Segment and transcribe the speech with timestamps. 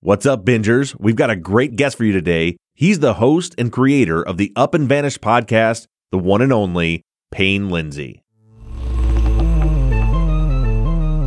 [0.00, 0.94] What's up, bingers?
[1.00, 2.56] We've got a great guest for you today.
[2.72, 7.02] He's the host and creator of the Up and Vanished podcast, the one and only
[7.32, 8.22] Payne Lindsey.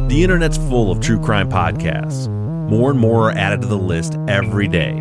[0.07, 2.29] The internet's full of true crime podcasts.
[2.69, 4.93] More and more are added to the list every day.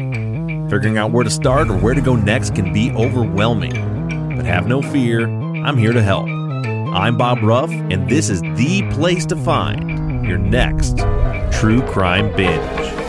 [0.68, 4.34] Figuring out where to start or where to go next can be overwhelming.
[4.37, 5.29] But have no fear,
[5.64, 6.27] I'm here to help.
[6.27, 10.98] I'm Bob Ruff, and this is the place to find your next
[11.52, 13.00] true crime binge.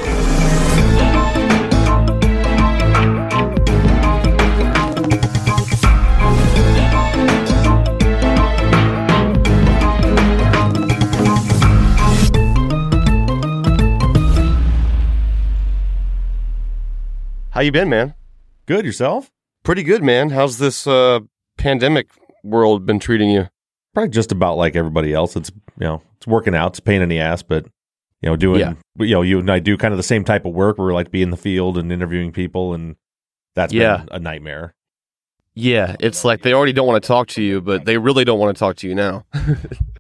[17.51, 18.14] How you been, man?
[18.65, 19.29] Good yourself?
[19.64, 20.29] Pretty good, man.
[20.29, 21.19] How's this uh,
[21.57, 22.07] pandemic
[22.43, 23.50] world been treating you?
[23.93, 25.36] Probably just about like everybody else.
[25.36, 26.71] It's you know it's working out.
[26.71, 27.65] It's a pain in the ass, but
[28.21, 28.73] you know doing Yeah.
[29.00, 30.93] you know you and I do kind of the same type of work where we
[30.93, 32.95] like be in the field and interviewing people, and
[33.53, 33.97] that's Yeah.
[33.97, 34.73] been a nightmare.
[35.54, 38.39] Yeah, it's like they already don't want to talk to you, but they really don't
[38.39, 39.26] want to talk to you now.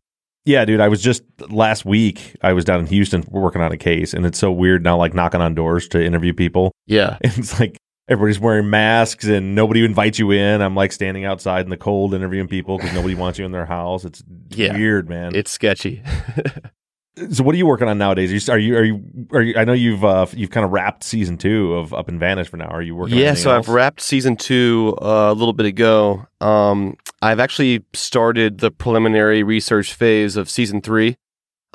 [0.45, 0.79] Yeah, dude.
[0.81, 2.35] I was just last week.
[2.41, 5.13] I was down in Houston working on a case, and it's so weird now, like
[5.13, 6.71] knocking on doors to interview people.
[6.87, 10.61] Yeah, And it's like everybody's wearing masks and nobody invites you in.
[10.61, 13.65] I'm like standing outside in the cold interviewing people because nobody wants you in their
[13.67, 14.03] house.
[14.03, 14.73] It's Yeah.
[14.75, 15.35] weird, man.
[15.35, 16.01] it's sketchy.
[17.31, 18.49] so what are you working on nowadays?
[18.49, 20.71] Are you are you are you, are you I know you've uh, you've kind of
[20.71, 22.67] wrapped season two of Up and Vanish for now.
[22.67, 23.15] Are you working?
[23.17, 23.67] on yeah, so else?
[23.67, 26.25] I've wrapped season two uh, a little bit ago.
[26.41, 31.17] Um, I've actually started the preliminary research phase of season three.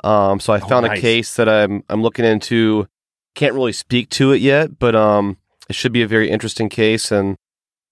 [0.03, 0.97] Um, so I Oh, found nice.
[0.99, 2.87] a case that I'm I'm looking into.
[3.35, 5.37] Can't really speak to it yet, but um,
[5.69, 7.35] it should be a very interesting case, and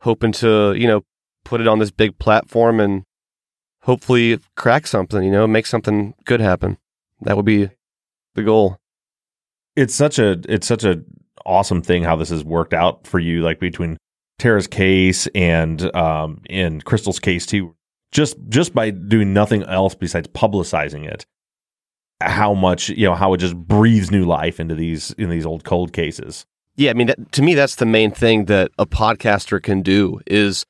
[0.02, 1.02] hoping to you know
[1.44, 3.04] put it on this big platform and
[3.84, 5.24] hopefully crack something.
[5.24, 6.78] You know, make something good happen.
[7.22, 7.70] That would be
[8.34, 8.78] the goal.
[9.76, 11.02] it's such a it's such a
[11.46, 13.98] awesome thing how this has worked out for you like between
[14.38, 17.76] Tara's case and um and Kristal's case too
[18.12, 21.26] just just by doing nothing else besides publicizing it
[22.22, 25.64] how much you know how it just breathes new life into these in these old
[25.64, 26.46] cold cases
[26.78, 30.20] Yeah, I mean, that, to me, that's the main thing that a podcaster can do
[30.28, 30.66] is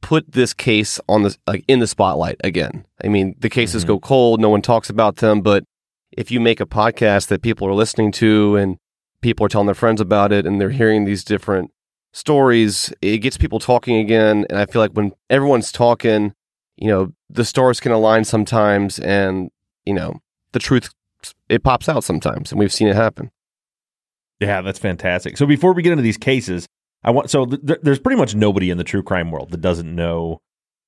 [0.00, 2.86] put this case on the like in the spotlight again.
[3.04, 3.88] I mean, the cases Mhm.
[3.88, 5.64] go cold, no one talks about them, but
[6.12, 8.76] if you make a podcast that people are listening to and
[9.20, 11.70] people are telling their friends about it and they're hearing these different
[12.14, 14.46] stories, it gets people talking again.
[14.48, 16.32] And I feel like when everyone's talking,
[16.76, 19.50] you know, the stars can align sometimes, and
[19.84, 20.20] you know,
[20.52, 20.90] the truth
[21.50, 23.30] it pops out sometimes, and we've seen it happen.
[24.40, 26.66] yeah that's fantastic so before we get into these cases
[27.02, 29.60] I want so th- th- there's pretty much nobody in the true crime world that
[29.60, 30.40] doesn't know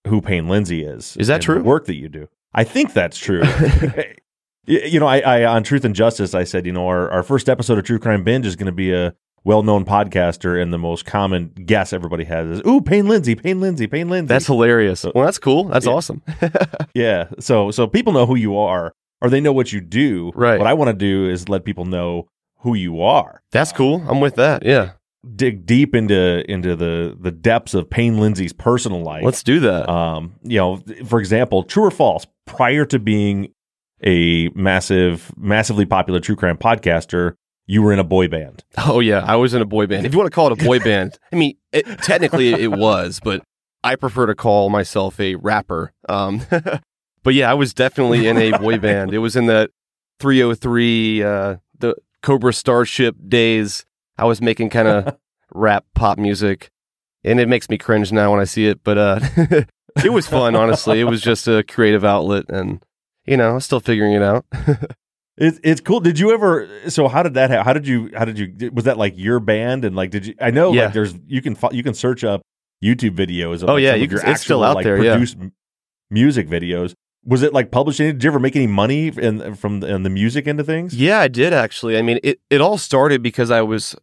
[0.07, 1.57] who Payne Lindsey is Is that true?
[1.59, 3.43] the work that you do I think that's true
[4.67, 7.49] you know, I, I on Truth and Justice, I said, you know, our, our first
[7.49, 9.15] episode of True Crime Binge is going to be a
[9.47, 13.61] well known podcaster, and the most common guess everybody has is, "Ooh, Payne Lindsey, Payne
[13.61, 15.05] Lindsey, Payne Lindsey." That's hilarious.
[15.15, 15.65] Well, that's cool.
[15.65, 15.93] That's Yeah.
[15.93, 16.23] awesome.
[16.95, 17.29] yeah.
[17.39, 18.93] So so people know who you are,
[19.23, 20.33] or they know what you do.
[20.35, 20.59] Right.
[20.59, 22.27] What I want to do is let people know
[22.61, 23.41] who you are.
[23.53, 24.05] That's cool.
[24.09, 24.65] I'm with that.
[24.67, 24.91] Yeah.
[25.35, 29.25] Dig deep into into the the depths of Payne Lindsey's personal life.
[29.25, 29.89] Let's do that.
[29.89, 33.53] um, you know, for example, true or false, prior to being
[34.05, 37.35] a massive, massively popular true crime podcaster,
[37.67, 38.65] you were in a boy band.
[38.79, 40.07] oh yeah, I was in a boy band.
[40.07, 43.21] If you want to call it a boy band, I mean, it, technically it was,
[43.23, 43.43] but
[43.83, 45.93] I prefer to call myself a rapper.
[46.09, 46.43] Um,
[47.23, 49.13] but yeah, I was definitely in a boy band.
[49.13, 49.71] It was in the
[50.21, 53.85] 3OH!3, uh, the Cobra Starship days.
[54.19, 55.17] I was making kind of
[55.55, 56.71] rap pop music,
[57.23, 58.83] and it makes me cringe now when I see it.
[58.83, 59.21] But uh,
[60.05, 61.01] it was fun, honestly.
[61.01, 62.83] It was just a creative outlet, and
[63.27, 64.47] you know, still figuring it out.
[65.39, 66.01] It's it's cool.
[66.01, 66.69] Did you ever?
[66.89, 67.51] So how did that?
[67.51, 68.11] Ha- how did you?
[68.17, 68.71] How did you?
[68.73, 69.85] Was that like your band?
[69.85, 70.35] And like, did you?
[70.41, 70.85] I know Yeah.
[70.85, 72.41] like there's you can you can search up
[72.83, 73.63] YouTube videos.
[73.63, 75.23] Of, Oh, like, yeah, you can- it's still out like, there, yeah.
[76.11, 76.95] Music videos.
[77.25, 78.07] Was it like publishing?
[78.07, 80.95] Did you ever make any money in from the, in the music end of things?
[80.95, 81.99] Yeah, I did actually.
[81.99, 83.97] I mean, it, it all started because I was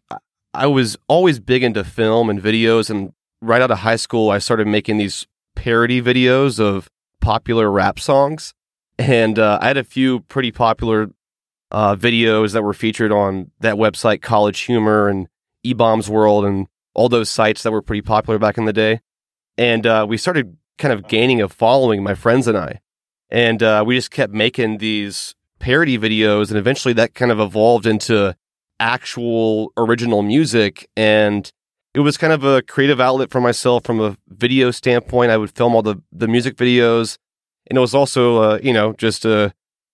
[0.53, 4.39] I was always big into film and videos, and right out of high school, I
[4.39, 5.25] started making these
[5.55, 6.89] parody videos of
[7.21, 8.53] popular rap songs,
[8.99, 11.09] and uh, I had a few pretty popular
[11.73, 15.27] uh, videos that were featured on that website, College Humor and
[15.63, 19.01] E Bombs World, and all those sites that were pretty popular back in the day.
[19.57, 22.79] And uh, we started kind of gaining a following, my friends and I,
[23.29, 27.85] and uh, we just kept making these parody videos, and eventually that kind of evolved
[27.85, 28.35] into
[28.79, 30.89] actual original music.
[30.95, 31.51] And
[31.93, 35.31] it was kind of a creative outlet for myself from a video standpoint.
[35.31, 37.17] I would film all the, the music videos.
[37.67, 39.53] And it was also, uh, you know, just a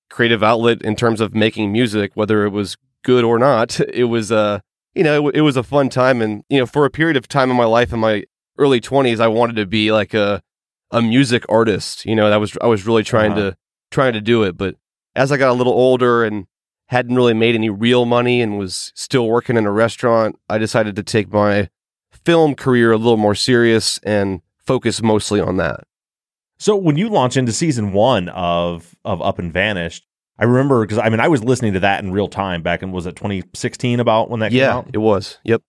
[0.10, 3.80] creative outlet in terms of making music, whether it was good or not.
[3.94, 4.60] It was, uh,
[4.96, 6.22] you know, it, it was a fun time.
[6.22, 8.24] And, you know, for a period of time in my life in my
[8.58, 10.42] early 20s, I wanted to be like a,
[10.92, 12.06] a music artist.
[12.06, 13.52] You know, that was, I was really trying Uh-huh.
[13.52, 13.58] to,
[13.92, 14.58] trying to do it.
[14.58, 14.76] But
[15.16, 16.46] as I got a little older and
[16.88, 20.96] hadn't really made any real money and was still working in a restaurant, I decided
[20.96, 21.70] to take my
[22.12, 25.82] film career a little more serious and focus mostly on that.
[26.60, 30.06] So when you launch into season one of of Up and Vanished,
[30.38, 32.92] I remember because I mean I was listening to that in real time back in
[32.92, 34.90] was it 2016 about when that came yeah, out?
[34.94, 35.40] it was.
[35.44, 35.62] Yep.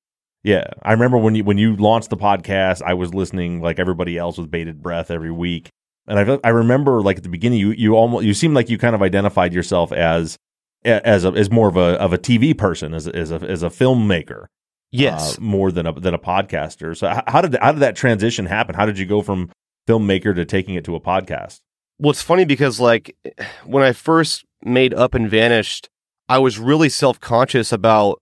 [0.42, 4.16] Yeah, I remember when you when you launched the podcast, I was listening like everybody
[4.16, 5.68] else with bated breath every week,
[6.06, 8.78] and I I remember like at the beginning you you almost you seemed like you
[8.78, 10.38] kind of identified yourself as
[10.82, 13.62] as a, as more of a of a TV person as a, as a as
[13.62, 14.46] a filmmaker,
[14.90, 15.36] Yes.
[15.36, 16.96] uh, more than a than a podcaster.
[16.96, 18.74] So how did how did that transition happen?
[18.74, 19.50] How did you go from
[19.90, 21.60] filmmaker to taking it to a podcast?
[21.98, 23.16] Well, it's funny because like
[23.64, 25.88] when I first made Up and Vanished,
[26.28, 28.20] I was really self conscious about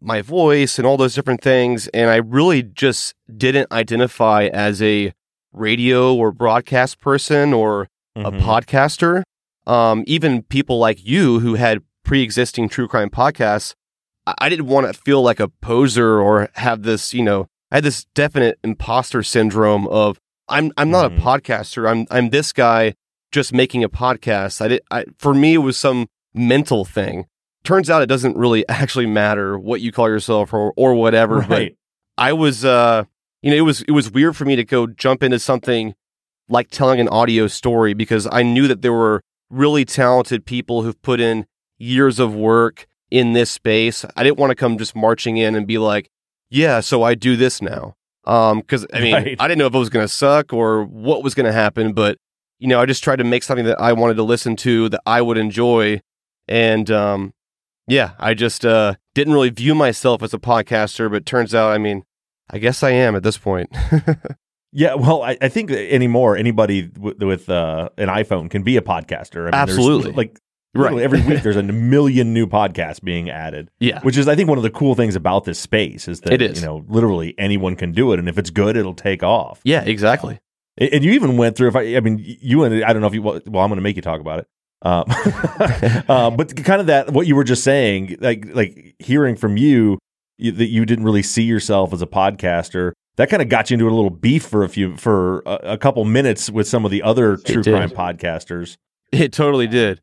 [0.00, 5.12] my voice and all those different things, and I really just didn't identify as a
[5.52, 8.40] radio or broadcast person or a Mhm.
[8.40, 9.22] podcaster.
[9.66, 13.72] Um, even people like you who had pre-existing true crime podcasts,
[14.26, 17.76] I, I didn't want to feel like a poser or have this, you know, I
[17.76, 20.18] had this definite imposter syndrome of
[20.48, 21.18] I'm I'm not Mhm.
[21.18, 21.88] a podcaster.
[21.90, 22.94] I'm I'm this guy
[23.32, 24.60] just making a podcast.
[24.60, 27.26] I did I for me it was some mental thing.
[27.64, 31.40] Turns out it doesn't really actually matter what you call yourself or or whatever.
[31.40, 31.76] But right.
[32.18, 33.04] I was uh
[33.42, 35.94] you know it was it was weird for me to go jump into something
[36.48, 41.00] like telling an audio story because I knew that there were really talented people who've
[41.00, 41.46] put in
[41.78, 44.04] years of work in this space.
[44.16, 46.10] I didn't want to come just marching in and be like,
[46.50, 47.94] "Yeah, so I do this now."
[48.26, 49.36] Um cuz I mean, Right.
[49.38, 51.92] I didn't know if it was going to suck or what was going to happen,
[51.92, 52.18] but
[52.58, 55.00] you know, I just tried to make something that I wanted to listen to that
[55.06, 56.00] I would enjoy
[56.48, 57.32] and um
[57.86, 61.78] yeah, I just uh didn't really view myself as a podcaster, but turns out, I
[61.78, 62.02] mean,
[62.50, 63.70] I guess I am at this point.
[64.76, 68.80] Yeah, well, I, I think anymore anybody with, with uh, an iPhone can be a
[68.80, 69.42] podcaster.
[69.42, 70.10] I mean, Absolutely.
[70.10, 70.40] like
[70.74, 74.00] literally every week there's a million new podcasts being added, yeah.
[74.00, 76.42] which is I think one of the cool things about this space is that It
[76.42, 76.60] is.
[76.60, 79.60] you know literally anyone can do it, and if it's good, it'll take off.
[79.64, 80.40] Yeah, exactly.
[80.76, 81.68] And and you even went through.
[81.68, 83.22] If I, I mean, you and I don't know if you.
[83.22, 84.48] Well, I'm going to make you talk about it.
[84.82, 85.04] Um,
[86.08, 89.98] uh, but kind of that what you were just saying, like like hearing from you,
[90.36, 92.92] you that you didn't really see yourself as a podcaster.
[93.16, 95.78] That kind of got you into a little beef for a few for a, a
[95.78, 98.76] couple minutes with some of the other true crime podcasters.
[99.12, 100.00] It totally did.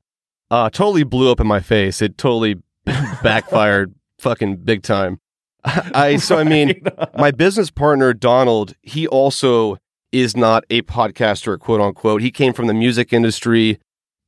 [0.52, 2.02] Uh totally blew up in my face.
[2.02, 5.20] It totally backfired fucking big time.
[5.64, 6.84] I so I mean,
[7.18, 9.78] my business partner Donald, he also
[10.12, 12.22] is not a podcaster, quote unquote.
[12.22, 13.80] He came from the music industry.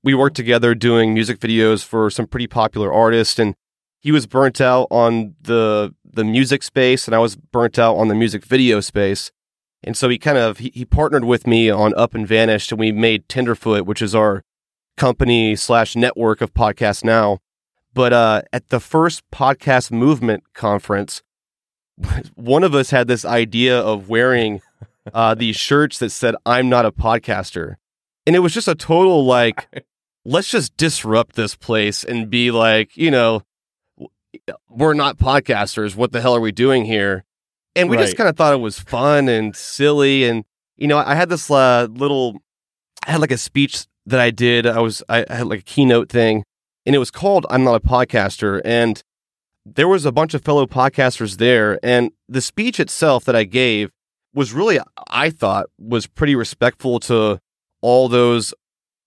[0.03, 3.55] We worked together doing music videos for some pretty popular artists, and
[3.99, 8.07] he was burnt out on the the music space, and I was burnt out on
[8.07, 9.31] the music video space.
[9.85, 12.79] And so he kind of he, he partnered with me on Up and Vanished, and
[12.79, 14.43] we made Tenderfoot, which is our
[14.97, 17.39] company slash network of podcasts now.
[17.93, 21.21] But uh, at the first podcast movement conference,
[22.35, 24.61] one of us had this idea of wearing
[25.13, 27.75] uh, these shirts that said "I'm not a podcaster,"
[28.25, 29.85] and it was just a total like,
[30.25, 33.43] let's just disrupt this place and be like, you know,
[34.69, 35.95] we're not podcasters.
[35.95, 37.25] What the hell are we doing here?
[37.75, 40.45] And we just kind of thought it was fun and silly, and
[40.77, 42.39] you know, I had this uh, little,
[43.05, 44.65] I had like a speech that I did.
[44.67, 46.43] I was I, I had like a keynote thing,
[46.85, 49.01] and it was called "I'm not a podcaster," and
[49.65, 53.89] there was a bunch of fellow podcasters there, and the speech itself that I gave
[54.33, 54.79] was really,
[55.09, 57.39] I thought, was pretty respectful to
[57.81, 58.53] all those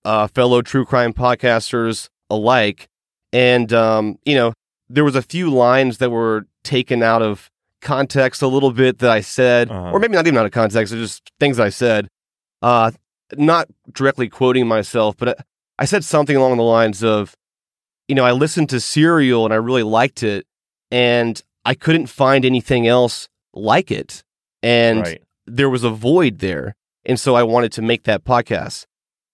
[0.05, 2.87] uh, fellow true crime podcasters alike.
[3.33, 4.53] And um, you know,
[4.89, 7.51] there was a few lines that were taken out of
[7.83, 9.91] context a little bit that I said, Uh-huh.
[9.93, 12.09] or maybe not even out of context, just things that I said.
[12.63, 12.93] Uh,
[13.37, 15.45] not directly quoting myself, but
[15.79, 17.35] I, said something along the lines of,
[18.09, 20.47] you know, I listened to Serial and I really liked it,
[20.91, 24.23] and I couldn't find anything else like it,
[24.63, 25.23] and right.
[25.47, 28.87] there was a void there, and so I wanted to make that podcast.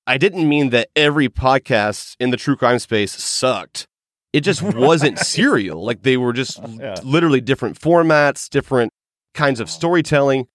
[0.07, 3.87] I didn't mean that every podcast in the true crime space sucked.
[4.33, 5.85] It just wasn't serial.
[5.85, 6.97] Like they were just Yeah.
[7.05, 8.93] literally different formats, different
[9.35, 10.49] kinds of storytelling.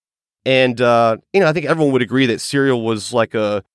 [0.48, 3.66] And uh, you know, I think everyone would agree that serial was like a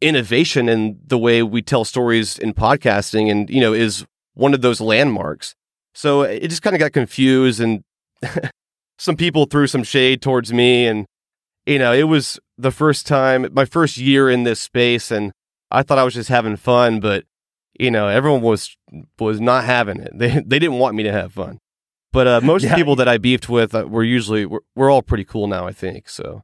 [0.00, 4.62] innovation in the way we tell stories in podcasting and you know is one of
[4.62, 5.54] those landmarks.
[5.92, 7.84] So it just kind of got confused and
[8.98, 11.04] some people threw some shade towards me and
[11.66, 15.32] you know, it was the first time my first year in this space and
[15.70, 17.24] I thought I was just having fun, but
[17.78, 18.74] you know, everyone was
[19.18, 20.12] was not having it.
[20.14, 21.58] They they didn't want me to have fun.
[22.16, 22.74] But uh, most Yeah.
[22.74, 25.72] people that I beefed with uh, were usually we're, we're all pretty cool now, I
[25.72, 26.08] think.
[26.08, 26.40] So,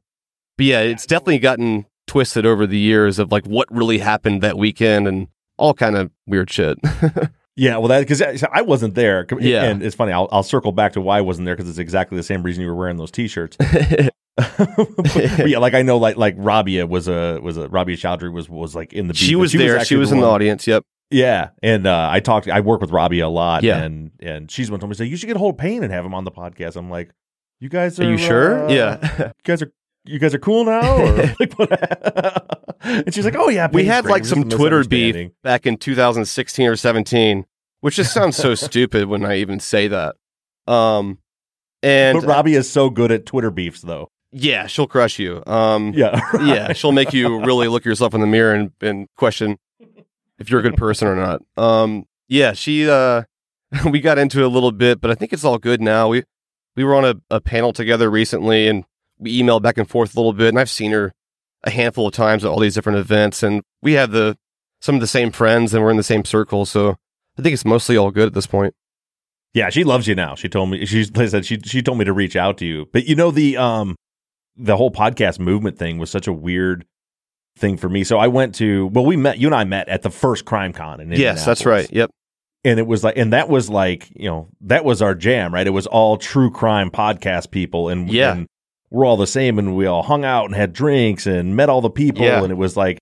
[0.55, 4.55] but yeah, it's definitely gotten twisted over the years of like what really happened that
[4.55, 6.77] weekend and all kind of weird shit.
[7.55, 8.19] Yeah, well, that because
[8.51, 9.27] I wasn't there.
[9.39, 9.65] Yeah.
[9.65, 10.11] and it's funny.
[10.11, 12.63] I'll, I'll circle back to why I wasn't there because it's exactly the same reason
[12.63, 13.57] you were wearing those T-shirts.
[15.45, 18.75] Yeah, like I know, like like Rabia was a was a Rabia Chaudry was was
[18.75, 19.13] like in the.
[19.13, 19.75] she beat, was there.
[19.77, 20.65] actually she was in the audience.
[20.67, 20.83] Yep.
[21.11, 22.47] Yeah, and uh, I talked.
[22.47, 23.61] I work with Rabia a lot.
[23.63, 23.83] Yeah.
[23.83, 25.93] and and she's one told me say you should get a hold of Payne and
[25.93, 26.75] have him on the podcast.
[26.75, 27.11] I'm like,
[27.59, 28.65] you guys are, Are you sure?
[28.65, 29.17] uh, yeah.
[29.19, 29.71] you guys are.
[30.05, 31.15] You guys are cool now, or
[32.81, 34.11] and she's like, "Oh yeah, we had great.
[34.11, 37.45] like some Twitter beef back in 2016 or 17,
[37.79, 40.15] which just sounds so stupid when I even say that.
[40.67, 41.19] Um,
[41.81, 44.09] and But Rabia is so good at Twitter beefs, though.
[44.33, 45.43] Yeah, she'll crush you.
[45.45, 49.57] Um, Yeah, yeah, she'll make you really look yourself in the mirror and, and question
[50.39, 51.41] if you're a good person or not.
[51.55, 53.23] Um, yeah, she uh,
[53.89, 56.09] we got into it a little bit, but I think it's all good now.
[56.09, 56.23] We
[56.75, 58.83] we were on a, a panel together recently, and
[59.19, 61.13] we emailed back and forth a little bit, and I've seen her
[61.63, 64.37] a handful of times at all these different events, and we have the
[64.81, 66.95] some of the same friends, and we're in the same circle, so
[67.37, 68.73] I think it's mostly all good at this point.
[69.53, 70.35] Yeah, she loves you now.
[70.35, 72.87] She told me she said she she told me to reach out to you.
[72.91, 73.95] But you know the um
[74.55, 76.85] the whole podcast movement thing was such a weird
[77.57, 78.03] thing for me.
[78.03, 80.73] So I went to well, we met you and I met at the first Crime
[80.73, 81.87] Con in Yes, that's right.
[81.91, 82.09] Yep.
[82.65, 85.65] And it was like and that was like, you know, that was our jam, right?
[85.67, 88.33] It was all true crime podcast people and Yeah.
[88.33, 88.47] and
[88.89, 91.81] we're all the same and we all hung out and had drinks and met all
[91.81, 92.41] the people Yeah.
[92.43, 92.99] and it was like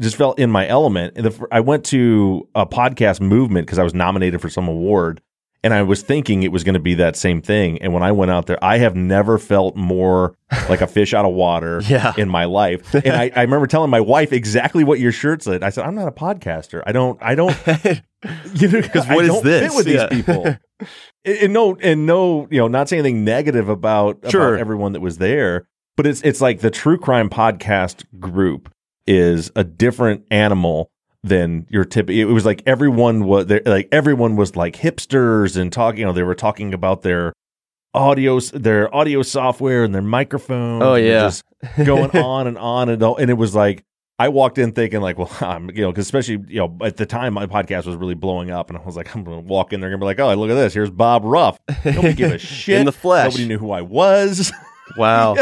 [0.00, 1.14] just felt in my element.
[1.16, 5.20] And the, I went to a podcast movement because I was nominated for some award
[5.64, 7.80] and I was thinking it was going to be that same thing.
[7.82, 10.36] And when I went out there, I have never felt more
[10.68, 12.12] like a fish out of water Yeah.
[12.16, 12.92] in my life.
[12.94, 15.62] And I, I remember telling my wife exactly what your shirt said.
[15.62, 16.82] I said, I'm not a podcaster.
[16.86, 17.56] I don't, I don't,
[18.54, 19.68] you know, because what I is this?
[19.72, 20.06] fit with Yeah.
[20.08, 20.44] these people.
[21.24, 24.48] and, and no, and no, you know, not saying anything negative about, Sure.
[24.54, 25.66] about everyone that was there,
[25.96, 28.72] but it's, it's like the true crime podcast group
[29.06, 30.90] is a different animal
[31.22, 32.10] than your tip.
[32.10, 36.00] It was like everyone was like everyone was like hipsters and talking.
[36.00, 37.32] You know, they were talking about their
[37.94, 40.82] audio, their audio software and their microphone.
[40.82, 41.22] Oh, yeah.
[41.22, 41.44] just
[41.84, 43.20] going on and on and on.
[43.20, 43.84] And it was like
[44.18, 47.06] I walked in thinking like, well, I'm you know, because especially you know at the
[47.06, 49.80] time my podcast was really blowing up, and I was like, I'm gonna walk in
[49.80, 51.58] there and be like, oh, look at this, here's Bob Ruff.
[51.84, 53.32] Nobody give a shit in the flesh.
[53.32, 54.52] Nobody knew who I was.
[54.96, 55.36] Wow,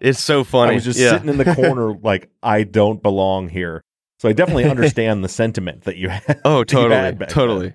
[0.00, 0.72] it's so funny.
[0.72, 1.12] I was just yeah.
[1.12, 3.84] sitting in the corner like I don't belong here.
[4.18, 6.40] So I definitely understand the sentiment that you had.
[6.44, 7.74] Oh, totally, totally.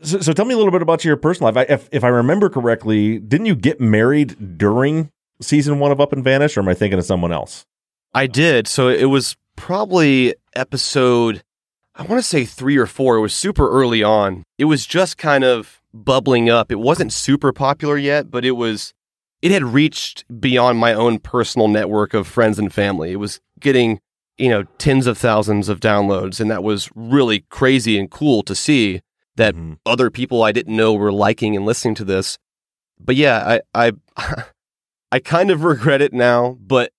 [0.00, 1.68] So, so tell me a little bit about your personal life.
[1.68, 6.12] I, if, if I remember correctly, didn't you get married during season one of Up
[6.12, 7.64] and Vanish, or am I thinking of someone else?
[8.14, 8.68] I did.
[8.68, 11.42] So it was probably episode,
[11.96, 13.16] I want to say three or four.
[13.16, 14.44] It was super early on.
[14.56, 16.70] It was just kind of bubbling up.
[16.70, 18.94] It wasn't super popular yet, but it was,
[19.42, 23.12] it had reached beyond my own personal network of friends and family.
[23.12, 24.00] It was getting,
[24.38, 26.40] you know, tens of thousands of downloads.
[26.40, 29.00] And that was really crazy and cool to see
[29.36, 29.78] that Mhm.
[29.84, 32.38] other people I didn't know were liking and listening to this.
[33.00, 34.44] But yeah, I I
[35.12, 36.92] I kind of regret it now, but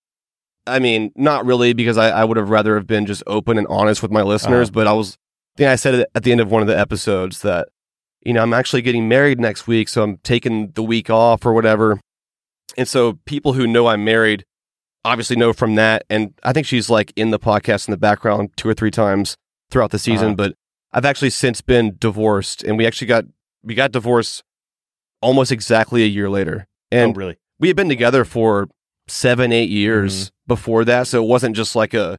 [0.67, 3.67] I mean, not really because I, I would have rather have been just open and
[3.67, 4.67] honest with my listeners.
[4.69, 4.74] Uh-huh.
[4.75, 5.17] But I was,
[5.55, 7.69] I think I said it at the end of one of the episodes that,
[8.24, 11.53] you know, I'm actually getting married next week, so I'm taking the week off or
[11.53, 12.00] whatever.
[12.77, 14.46] And so people who know I'm married
[15.09, 16.03] obviously know from that.
[16.09, 19.35] And I think she's like in the podcast in the background two or three times
[19.69, 20.27] throughout the season.
[20.27, 20.35] Uh-huh.
[20.35, 20.55] But
[20.91, 23.25] I've actually since been divorced, and we actually got
[23.63, 24.43] we got divorced
[25.21, 26.65] almost exactly a year later.
[26.91, 27.37] And oh, really?
[27.59, 28.67] we had been together for
[29.07, 30.33] seven, eight years Mm-hmm.
[30.47, 31.07] before that.
[31.07, 32.17] So it wasn't just like a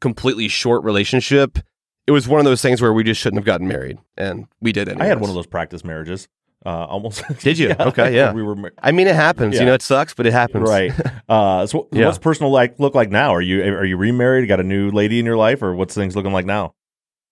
[0.00, 1.58] completely short relationship.
[2.06, 4.72] It was one of those things where we just shouldn't have gotten married, and we
[4.72, 4.88] did.
[4.88, 5.04] Anyways.
[5.04, 6.28] I had one of those practice marriages.
[6.64, 7.24] Uh, almost.
[7.40, 7.74] Did you?
[7.78, 8.32] Okay, yeah.
[8.32, 9.54] We were I mean, it happens.
[9.54, 9.60] Yeah.
[9.60, 10.68] You know, it sucks, but it happens.
[10.68, 10.92] right.
[11.28, 12.06] Uh, so Yeah.
[12.06, 13.34] what's personal like look like now?
[13.34, 14.46] Are you are you remarried?
[14.48, 16.74] Got a new lady in your life, or what's things looking like now?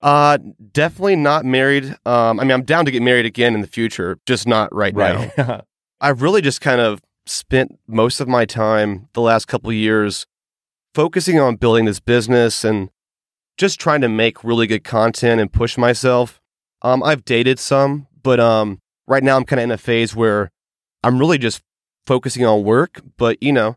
[0.01, 0.39] Uh,
[0.73, 1.85] definitely not married.
[2.07, 4.95] Um, I mean, I'm down to get married again in the future, just not right,
[4.97, 5.31] now.
[5.37, 5.61] Right.
[6.01, 10.27] I've really just kind of spent most of my time the last couple of years
[10.95, 12.89] focusing on building this business and
[13.59, 16.41] just trying to make really good content and push myself.
[16.81, 18.80] Um, I've dated some, but um,
[19.11, 20.51] right now I'm kind of in a phase where
[21.03, 21.61] I'm really just
[22.07, 23.03] focusing on work.
[23.19, 23.77] But you know,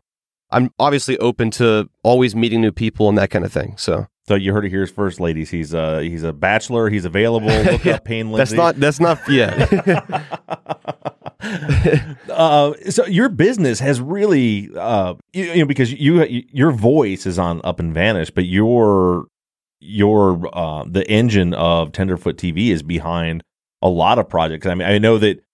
[0.50, 3.76] I'm obviously open to always meeting new people and that kind of thing.
[3.76, 5.50] So so you heard it here first, ladies.
[5.50, 6.88] He's uh he's a bachelor.
[6.88, 7.48] He's available.
[7.48, 7.94] Look Yeah.
[7.96, 10.22] up Payne that's not that's not yeah.
[12.30, 17.38] uh, so your business has really, uh, you, you know, because you your voice is
[17.38, 19.26] on Up and Vanish, but your
[19.80, 23.44] your uh, the engine of Tenderfoot TV is behind
[23.84, 24.66] a lot of projects.
[24.66, 25.44] I mean, I know that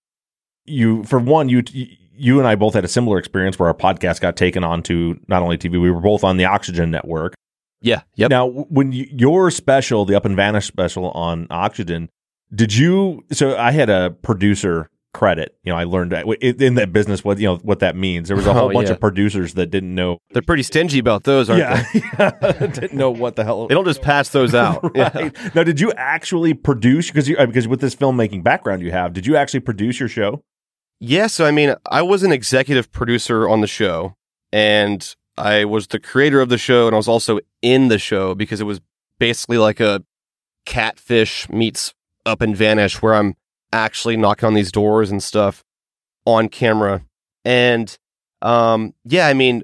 [0.65, 4.21] you for one you you and I both had a similar experience where our podcast
[4.21, 7.35] got taken onto not only TV, we were both on the Oxygen network.
[7.81, 8.01] Yeah.
[8.15, 8.29] Yep.
[8.29, 12.09] Now, when you, your special, the Up and Vanish special on Oxygen,
[12.53, 13.23] did you?
[13.31, 15.55] So I had a producer credit.
[15.63, 18.27] You know, I learned in that business what you know what that means.
[18.29, 18.93] There was a whole Oh, bunch yeah.
[18.93, 20.19] of producers that didn't know.
[20.31, 22.67] They're pretty stingy about those, aren't Yeah, they?
[22.67, 23.67] didn't know what the hell.
[23.69, 24.91] They don't just pass those out.
[24.95, 25.29] Yeah.
[25.53, 29.13] Now, did you actually produce because you uh, because with this filmmaking background you have,
[29.13, 30.43] did you actually produce your show?
[30.99, 34.15] Yeah, so I mean, I was an executive producer on the show,
[34.53, 38.35] and I was the creator of the show, and I was also in the show
[38.35, 38.79] because it was
[39.17, 40.03] basically like a
[40.65, 41.93] catfish meets
[42.25, 43.35] up and vanish, where I'm
[43.73, 45.63] actually knocking on these doors and stuff
[46.25, 47.03] on camera.
[47.45, 47.95] And
[48.41, 49.63] um, yeah, I mean,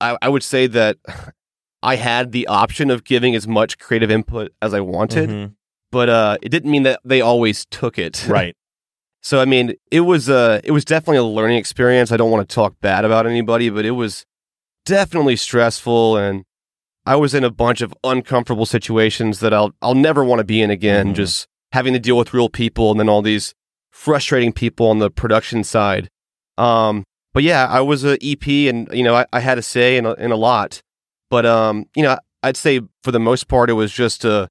[0.00, 0.98] I, I would say that
[1.82, 5.54] I had the option of giving as much creative input as I wanted, Mhm.
[5.92, 8.26] but uh, it didn't mean that they always took it.
[8.28, 8.54] Right.
[9.22, 12.12] So I mean, it was uh it was definitely a learning experience.
[12.12, 14.24] I don't want to talk bad about anybody, but it was
[14.84, 16.44] definitely stressful and
[17.04, 20.62] I was in a bunch of uncomfortable situations that I'll I'll never want to be
[20.62, 21.14] in again, Mhm.
[21.14, 23.54] just having to deal with real people and then all these
[23.90, 26.08] frustrating people on the production side.
[26.58, 27.04] Um
[27.34, 30.06] but yeah, I was a EP and you know, I, I had a say in
[30.06, 30.80] a, in a lot.
[31.28, 34.48] But um, you know, I'd say for the most part it was just a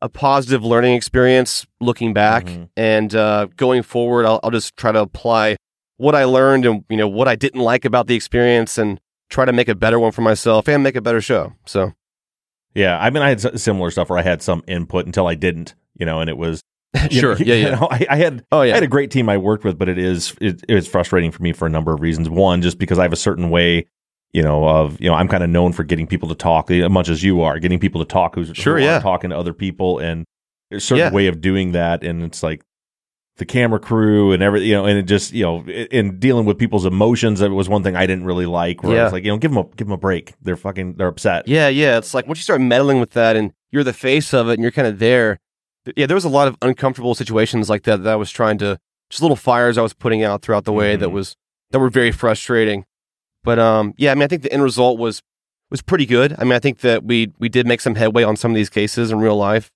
[0.00, 2.68] a positive learning experience looking back Mhm.
[2.76, 5.56] and uh, going forward I'll, I'll just try to apply
[5.96, 9.44] what i learned and you know what i didn't like about the experience and try
[9.46, 11.92] to make a better one for myself and make a better show so
[12.74, 15.74] Yeah, I mean, I had similar stuff where I had some input until I didn't,
[15.98, 16.62] you know, and it was
[17.10, 19.10] sure know, yeah you yeah know, I, I had oh yeah, I had a great
[19.10, 21.70] team I worked with, but it is it, it was frustrating for me for a
[21.70, 22.28] number of reasons.
[22.30, 23.86] One, just because I have a certain way,
[24.32, 26.88] you know, of you know, I'm kind of known for getting people to talk as
[26.90, 29.00] much as you are, getting people to talk who's Sure, who yeah.
[29.00, 30.24] talking to other people, and
[30.70, 31.12] there's a certain Yeah.
[31.12, 32.62] way of doing that, and it's like
[33.36, 36.56] the camera crew and everything, you know, and it just you know, in dealing with
[36.56, 38.84] people's emotions, that was one thing I didn't really like.
[38.84, 39.02] Where I Yeah.
[39.04, 40.34] was like, you know, give them a give them a break.
[40.42, 41.48] They're fucking they're upset.
[41.48, 44.48] yeah yeah it's like once you start meddling with that and you're the face of
[44.48, 45.40] it and you're kind of there th-
[45.96, 48.78] yeah there was a lot of uncomfortable situations like that that i was trying to
[49.10, 51.12] just little fires i was putting out throughout the way that Mhm.
[51.12, 51.36] was
[51.70, 52.84] that were very frustrating.
[53.42, 55.22] But um yeah i mean i think the end result was
[55.70, 56.34] was pretty good.
[56.38, 58.70] I mean i think that we we did make some headway on some of these
[58.70, 59.70] cases in real life.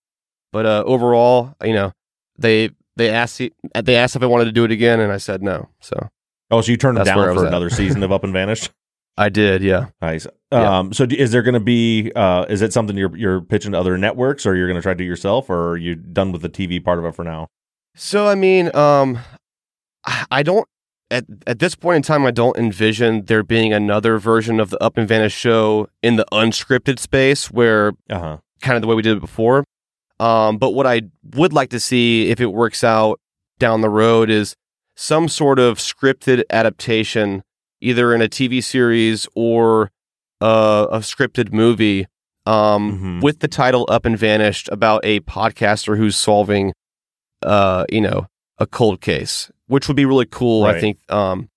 [0.52, 1.92] But uh overall you know
[2.38, 3.40] they they asked
[3.74, 6.08] they asked if i wanted to do it again and i said no so.
[6.50, 8.32] Oh, so you turned them That's where I down for another season of Up and
[8.32, 8.70] Vanished.
[9.18, 10.26] i did yeah Nice.
[10.50, 10.78] Yeah.
[10.78, 13.72] Um, so d- is there going to be, uh, is it something you're, you're pitching
[13.72, 16.32] to other networks or you're going to try to do yourself or are you done
[16.32, 17.48] with the TV part of it for now?
[17.94, 19.18] So I mean, um,
[20.30, 20.66] I don't
[21.10, 24.82] at at this point in time, I don't envision there being another version of the
[24.82, 28.36] Up and Vanish show in the unscripted space where Uh huh.
[28.62, 29.64] kind of the way we did it before.
[30.20, 31.02] Um, but what I
[31.34, 33.20] would like to see if it works out
[33.58, 34.54] down the road is
[34.96, 37.42] some sort of scripted adaptation,
[37.80, 39.90] either in a TV series or
[40.40, 42.06] uh, a scripted movie,
[42.46, 43.22] um, Mhm.
[43.22, 46.72] with the title "Up and Vanished" about a podcaster who's solving,
[47.42, 48.26] uh, you know,
[48.58, 50.64] a cold case, which would be really cool.
[50.64, 51.48] I think um,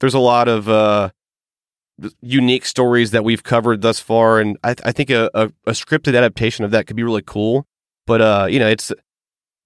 [0.00, 1.10] there's a lot of uh,
[2.20, 6.16] unique stories that we've covered thus far, and I, I think a, a, a scripted
[6.16, 7.66] adaptation of that could be really cool.
[8.06, 8.92] But uh, you know, it's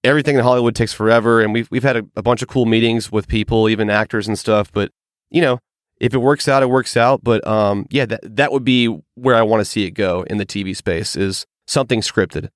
[0.03, 3.11] everything in Hollywood takes forever, and we've we've had a, a bunch of cool meetings
[3.11, 4.71] with people, even actors and stuff.
[4.71, 4.91] But
[5.31, 5.59] you know,
[5.99, 7.23] if it works out, it works out.
[7.23, 10.37] But um, yeah, that that would be where I want to see it go in
[10.37, 12.49] the TV space is something scripted.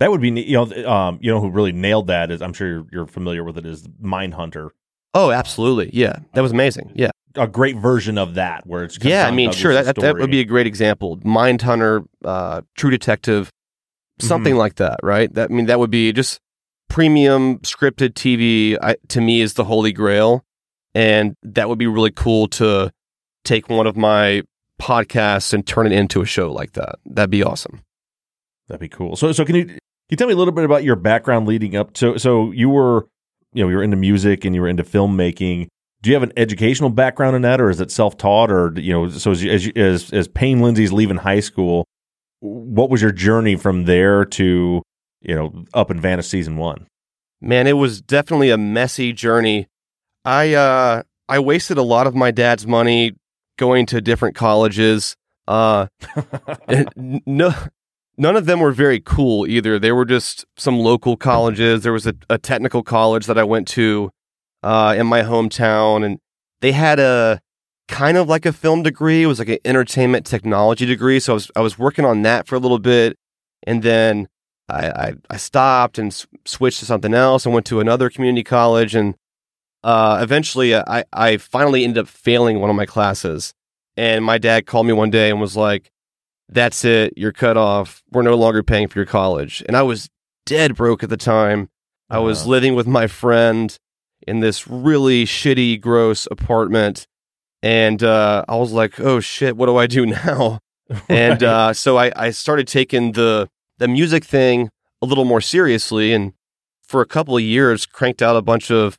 [0.00, 2.68] That would be, you know, um, you know, who really nailed that is, I'm sure
[2.68, 4.70] you're, you're familiar with it, is Mindhunter.
[5.14, 6.90] Oh, absolutely, yeah, that was amazing.
[6.96, 9.28] Yeah, A great version of that where it's, yeah.
[9.28, 11.18] I mean, sure, that, that that would be a great example.
[11.18, 13.50] Mindhunter, uh, True Detective,
[14.18, 15.32] something like that, right?
[15.32, 16.40] That I mean, that would be just
[16.88, 18.76] premium scripted TV.
[18.82, 20.43] I, to me, is the holy grail,
[20.94, 22.92] and that would be really cool to
[23.44, 24.42] take one of my
[24.80, 26.96] podcasts and turn it into a show like that.
[27.04, 27.82] That'd be awesome.
[28.68, 29.16] That'd be cool.
[29.16, 29.78] So, so can you, can
[30.10, 31.96] you tell me a little bit about your background leading up?
[31.96, 33.06] So, so you were,
[33.52, 35.68] you know, you were into music and you were into filmmaking.
[36.02, 39.08] Do you have an educational background in that, or is it self-taught, or you know,
[39.08, 41.86] so as as as, as Payne Lindsey's leaving high school,
[42.40, 44.82] what was your journey from there to,
[45.22, 46.86] you know, up and Vanish season one?
[47.40, 49.66] Man, it was definitely a messy journey.
[50.24, 53.12] I uh I wasted a lot of my dad's money
[53.58, 55.16] going to different colleges.
[55.46, 55.86] Uh
[56.96, 57.52] no
[58.16, 59.78] none of them were very cool either.
[59.78, 61.82] They were just some local colleges.
[61.82, 64.10] There was a, a technical college that I went to
[64.62, 66.18] uh in my hometown and
[66.60, 67.40] they had a
[67.88, 69.24] kind of like a film degree.
[69.24, 71.20] It was like an entertainment technology degree.
[71.20, 73.16] So I was I was working on that for a little bit
[73.66, 74.28] and then
[74.68, 78.42] I, I, I stopped and s- switched to something else and went to another community
[78.42, 79.14] college and
[79.84, 83.54] uh, eventually I, I finally ended up failing one of my classes.
[83.96, 85.92] And my dad called me one day and was like,
[86.48, 87.14] that's it.
[87.16, 88.02] You're cut off.
[88.10, 89.62] We're no longer paying for your college.
[89.68, 90.08] And I was
[90.46, 91.68] dead broke at the time.
[92.10, 92.50] I was Uh-huh.
[92.50, 93.76] living with my friend
[94.26, 97.06] in this really shitty, gross apartment.
[97.62, 100.58] And uh, I was like, oh shit, what do I do now?
[101.08, 104.70] and uh, so I, I started taking the the music thing
[105.02, 106.32] a little more seriously, and
[106.86, 108.98] for a couple of years, cranked out a bunch of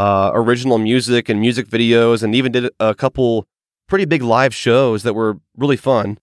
[0.00, 3.46] uh, original music and music videos, and even did a couple
[3.88, 6.18] pretty big live shows that were really fun.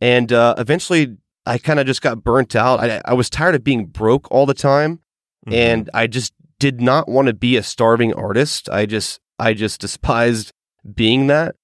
[0.00, 2.80] And uh, eventually, I kind of just got burnt out.
[2.80, 5.00] I, I was tired of being broke all the time,
[5.46, 5.54] Mhm.
[5.54, 8.68] and I just did not want to be a starving artist.
[8.70, 10.52] I just I just despised
[10.94, 11.54] being that.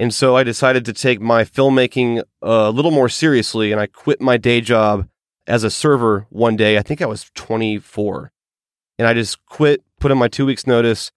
[0.00, 4.20] And so I decided to take my filmmaking a little more seriously and I quit
[4.20, 5.06] my day job
[5.46, 6.78] as a server one day.
[6.78, 8.30] I think I was 24.
[8.98, 11.10] And I just quit, put in my 2 weeks notice,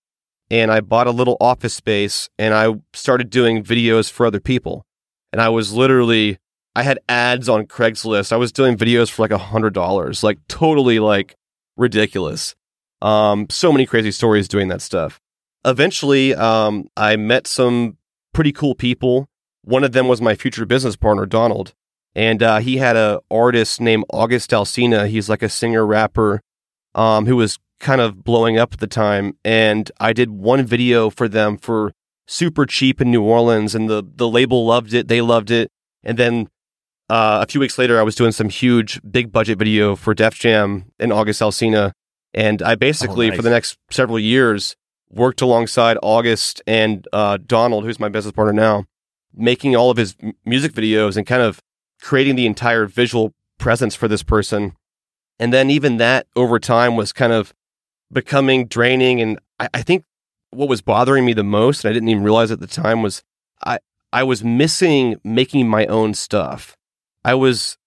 [0.50, 4.86] and I bought a little office space and I started doing videos for other people.
[5.32, 6.39] And I was literally
[6.76, 8.32] I had ads on Craigslist.
[8.32, 11.36] I was doing videos for like a $100, like totally like
[11.76, 12.56] ridiculous.
[13.02, 15.20] Um, so many crazy stories doing that stuff.
[15.65, 17.98] Eventually, um, I met some
[18.34, 19.28] pretty cool people.
[19.63, 21.74] One of them was my future business partner, Donald,
[22.15, 25.08] and uh, he had a artist named August Alsina.
[25.08, 26.41] He's like a singer rapper,
[26.96, 29.36] um, who was kind of blowing up at the time.
[29.44, 31.91] And I did one video for them for
[32.28, 35.08] super cheap in New Orleans, and the the label loved it.
[35.10, 35.70] They loved it,
[36.04, 36.48] and then
[37.12, 40.39] uh, a few weeks later, I was doing some huge, big budget video for Def
[40.39, 41.91] Jam and August Alsina.
[42.34, 43.36] And I basically, nice.
[43.36, 44.78] for the next several years,
[45.10, 48.86] worked alongside August and uh, Donald, who's my business partner now,
[49.36, 51.60] making all of his m- music videos and kind of
[52.02, 54.72] creating the entire visual presence for this person.
[55.38, 57.54] And then even that over time was kind of
[58.12, 59.21] becoming draining.
[59.21, 60.04] And I, I think
[60.52, 63.24] what was bothering me the most, and I didn't even realize at the time, was
[63.65, 63.80] I,
[64.12, 66.76] I was missing making my own stuff.
[67.24, 67.78] I was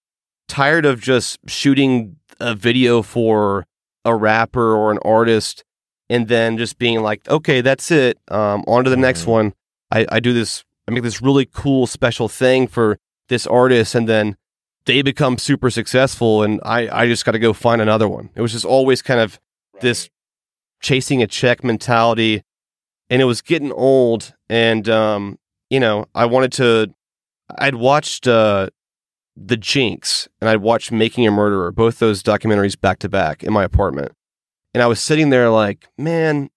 [0.47, 3.65] tired of just shooting a video for
[4.03, 5.63] a rapper or an artist
[6.09, 8.19] and then just being like, okay, that's it.
[8.29, 9.27] Um, on to the next Mhm.
[9.27, 9.53] one.
[9.91, 12.97] I, I do this, I make this really cool special thing for
[13.29, 14.37] this artist, and then
[14.85, 18.29] they become super successful, and I, I just got to go find another one.
[18.35, 19.39] It was just always kind of
[19.81, 20.09] this
[20.85, 22.43] chasing a check mentality,
[23.09, 24.33] and it was getting old.
[24.49, 26.93] And, um, you know, I wanted to,
[27.57, 28.69] I'd watched, uh,
[29.35, 33.51] the Jinx and I'd watched Making a Murderer, both those documentaries back to back in
[33.51, 34.13] my apartment.
[34.73, 36.49] And I was sitting there like, man,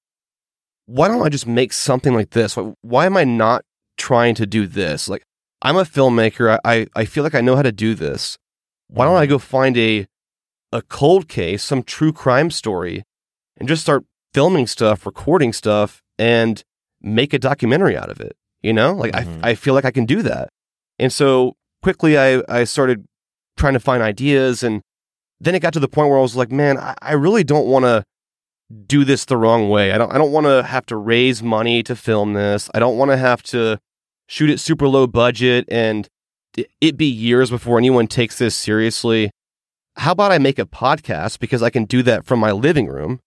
[0.86, 2.56] why don't I just make something like this?
[2.56, 3.64] Why, why am I not
[3.96, 5.08] trying to do this?
[5.08, 5.24] Like,
[5.60, 6.60] I'm a filmmaker.
[6.64, 8.38] I, I, I feel like I know how to do this.
[8.86, 10.06] Why don't I go find a
[10.70, 13.02] a cold case, some true crime story,
[13.56, 16.62] and just start filming stuff, recording stuff, and
[17.00, 18.36] make a documentary out of it?
[18.62, 19.40] You know, like Mhm.
[19.44, 20.48] I I feel like I can do that.
[20.98, 23.04] And so quickly I, I started
[23.56, 24.82] trying to find ideas and
[25.40, 27.66] then it got to the point where I was like, man, I, I really don't
[27.68, 28.02] want to
[28.86, 29.92] do this the wrong way.
[29.92, 32.68] I don't I don't want to have to raise money to film this.
[32.74, 33.78] I don't want to have to
[34.26, 36.08] shoot it super low budget and
[36.80, 39.30] it be years before anyone takes this seriously.
[39.96, 43.20] How about I make a podcast because I can do that from my living room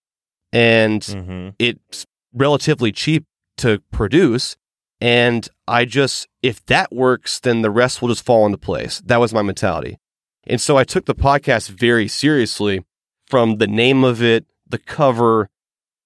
[0.52, 1.54] and Mhm.
[1.58, 3.24] it's relatively cheap
[3.58, 4.56] to produce.
[5.00, 9.00] And i just if that works then the rest will just fall into place.
[9.04, 9.98] That was my mentality.
[10.46, 12.84] And so i took the podcast very seriously
[13.26, 15.48] from the name of it the cover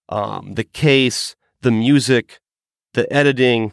[0.08, 2.38] um, the case the music
[2.94, 3.72] the editing.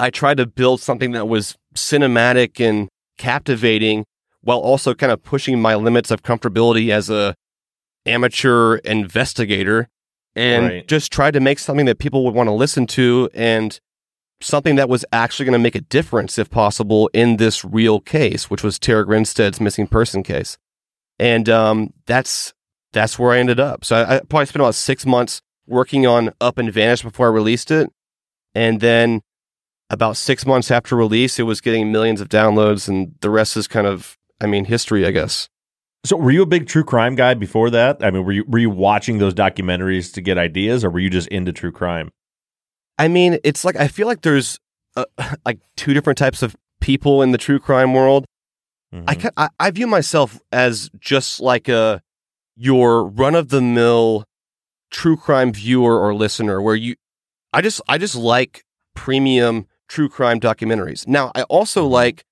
[0.00, 4.04] I tried to build something that was cinematic and captivating
[4.42, 7.34] while also kind of pushing my limits of comfortability as a
[8.08, 9.88] amateur investigator
[10.34, 10.88] and Right.
[10.88, 13.78] just tried to make something that people would want to listen to and
[14.40, 18.48] something that was actually going to make a difference if possible in this real case
[18.48, 20.56] which was Tara Grinstead's missing person case.
[21.18, 22.54] And um, that's
[22.92, 23.84] that's where I ended up.
[23.84, 27.30] So I, I probably spent about six months working on Up and Vanish before I
[27.30, 27.90] released it.
[28.54, 29.20] And then
[29.90, 33.66] about six months after release it was getting millions of downloads and the rest is
[33.66, 35.48] kind of I mean history I guess
[36.04, 37.98] So, were you a big true crime guy before that?
[38.04, 41.10] I mean, were you were you watching those documentaries to get ideas, or were you
[41.10, 42.10] just into true crime?
[42.98, 44.58] I mean, it's like I feel like there's
[44.96, 45.04] uh,
[45.44, 48.24] like two different types of people in the true crime world.
[49.06, 49.20] I, Mhm.
[49.20, 52.00] ca- I I view myself as just like a
[52.56, 54.24] your run of the mill
[54.90, 56.94] true crime viewer or listener, where you
[57.52, 58.62] I just I just like
[58.94, 61.06] premium true crime documentaries.
[61.06, 61.90] Now I also Mhm.
[61.90, 62.24] like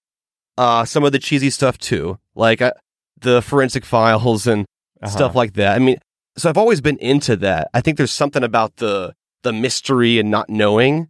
[0.56, 2.72] uh, some of the cheesy stuff too, like uh,
[3.20, 4.66] the forensic files and
[5.02, 5.10] Uh-huh.
[5.10, 5.76] stuff like that.
[5.76, 5.98] I mean,
[6.38, 7.68] so I've always been into that.
[7.74, 11.08] I think there's something about the the mystery and not knowing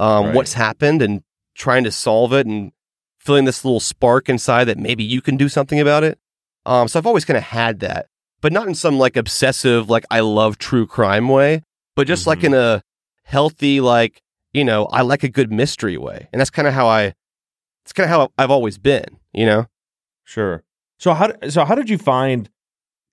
[0.00, 0.34] um, Right.
[0.34, 1.22] what's happened and
[1.54, 2.72] trying to solve it and
[3.18, 6.18] feeling this little spark inside that maybe you can do something about it.
[6.66, 8.06] Um, so I've always kind of had that,
[8.40, 11.62] but not in some like obsessive, like I love true crime way,
[11.96, 12.44] but just like Mhm.
[12.44, 12.82] in a
[13.24, 14.20] healthy, like,
[14.52, 16.28] you know, I like a good mystery way.
[16.32, 17.14] And that's kind of how I,
[17.84, 19.66] it's kind of how I've always been, you know?
[20.24, 20.62] Sure.
[20.98, 22.48] So how so how did you find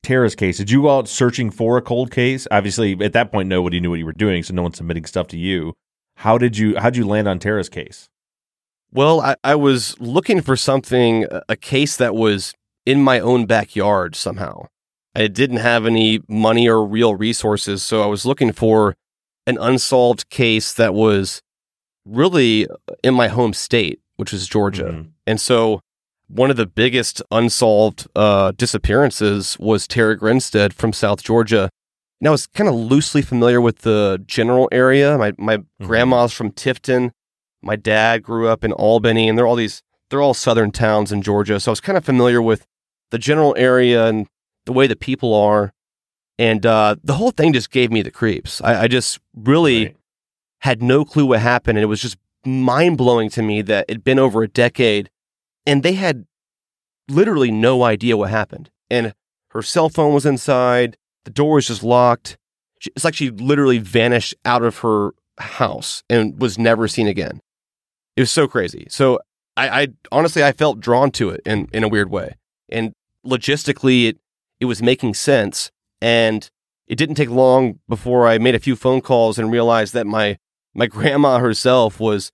[0.03, 0.57] Tara's case?
[0.57, 2.47] Did you go out searching for a cold case?
[2.51, 5.27] Obviously, at that point, nobody knew what you were doing, so no one's submitting stuff
[5.29, 5.73] to you.
[6.17, 8.07] How did you how did you land on Tara's case?
[8.91, 12.53] Well, I, I was looking for something, a- case that was
[12.85, 14.67] in my own backyard somehow.
[15.13, 18.95] I didn't have any money or real resources, so I was looking for
[19.47, 21.41] an unsolved case that was
[22.05, 22.67] really
[23.03, 24.83] in my home state, which is Georgia.
[24.85, 25.09] Mhm.
[25.27, 25.81] And so
[26.27, 31.69] one of the biggest unsolved uh, disappearances was Tara Grinstead from South Georgia.
[32.21, 35.17] And I was kind of loosely familiar with the general area.
[35.17, 37.11] My my grandma's from Tifton.
[37.61, 41.21] My dad grew up in Albany, and they're all these they're all southern towns in
[41.21, 41.59] Georgia.
[41.59, 42.65] So I was kind of familiar with
[43.11, 44.27] the general area and
[44.65, 45.73] the way the people are.
[46.39, 48.61] And uh, the whole thing just gave me the creeps.
[48.61, 49.95] I, I just really Right.
[50.59, 51.77] had no clue what happened.
[51.77, 55.09] And it was just mind blowing to me that it'd been over a decade
[55.65, 56.25] and they had
[57.09, 58.69] literally no idea what happened.
[58.89, 59.13] And
[59.49, 62.37] her cell phone was inside, the door was just locked.
[62.95, 67.41] It's like she literally vanished out of her house and was never seen again.
[68.15, 68.87] It was so crazy.
[68.89, 69.19] So
[69.57, 72.35] I, I honestly I felt drawn to it in, in a weird way.
[72.69, 72.93] And
[73.25, 74.17] logistically it
[74.59, 75.71] it was making sense.
[76.01, 76.49] And
[76.87, 80.37] it didn't take long before I made a few phone calls and realized that my
[80.73, 82.31] my grandma herself was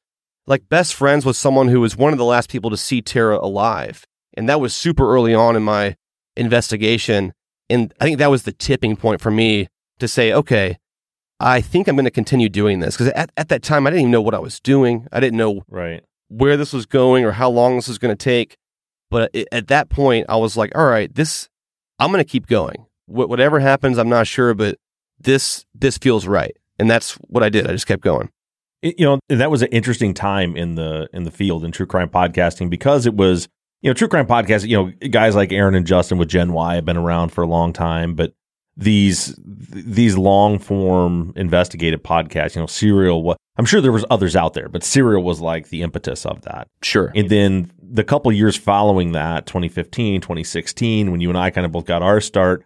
[0.48, 3.38] like best friends with someone who was one of the last people to see Tara
[3.40, 4.06] alive.
[4.36, 5.96] And that was super early on in my
[6.36, 7.34] investigation.
[7.70, 9.68] And I think that was the tipping point for me
[10.00, 10.78] to say, okay,
[11.40, 12.96] I think I'm going to continue doing this.
[12.96, 15.08] Because at, at that time, I didn't even know what I was doing.
[15.12, 16.04] I didn't know Right.
[16.28, 18.58] where this was going or how long this was going to take.
[19.10, 21.50] But it, at that point, I was like, all right, this,
[22.00, 22.86] I'm going to keep going.
[23.08, 24.78] Wh- whatever happens, I'm not sure, but
[25.20, 26.56] this, this feels right.
[26.80, 27.68] And that's what I did.
[27.68, 28.30] I just kept going.
[28.82, 31.86] It- you know, that was an interesting time in the in the field in true
[31.86, 33.48] crime podcasting because it was
[33.82, 36.76] you know true crime podcast You know, guys like Aaron and Justin with Gen Y
[36.76, 38.34] have been around for a long time, but
[38.78, 43.22] these these long form investigative podcasts, you know, Serial.
[43.22, 46.41] What I'm sure there was others out there, but Serial was like the impetus of
[46.44, 46.67] that.
[46.82, 47.12] Sure.
[47.13, 51.72] And then the couple years following that, 2015, 2016, when you and I kind of
[51.74, 52.63] both got our start,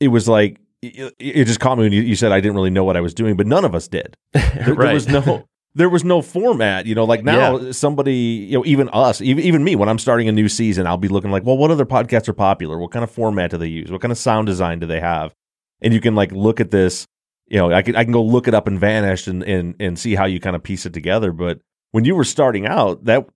[0.00, 2.70] it was like it, it just caught me when you, you said I didn't really
[2.70, 4.16] know what I was doing, but none of us did.
[4.32, 8.64] There, there was no there was no format, you know, like now somebody, you know,
[8.64, 11.44] even us, even, even me when I'm starting a new season, I'll be looking like,
[11.44, 12.78] well, what other podcasts are popular?
[12.78, 13.92] What kind of format do they use?
[13.92, 15.34] What kind of sound design do they have?
[15.82, 17.06] And you can like look at this,
[17.46, 19.98] you know, I can I can go look it up in Vanished and and and
[19.98, 21.60] see how you kind of piece it together, but
[21.92, 23.26] when you were starting out, that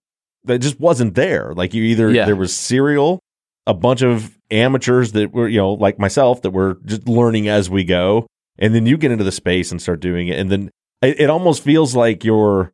[0.44, 1.52] that just wasn't there.
[1.54, 2.24] Like you either Yeah.
[2.24, 3.20] there was serial,
[3.70, 7.70] a bunch of amateurs that were, you know, like myself that were just learning as
[7.70, 8.26] we go,
[8.58, 10.70] and then you get into the space and start doing it, and then
[11.02, 12.72] it, it almost feels like you're.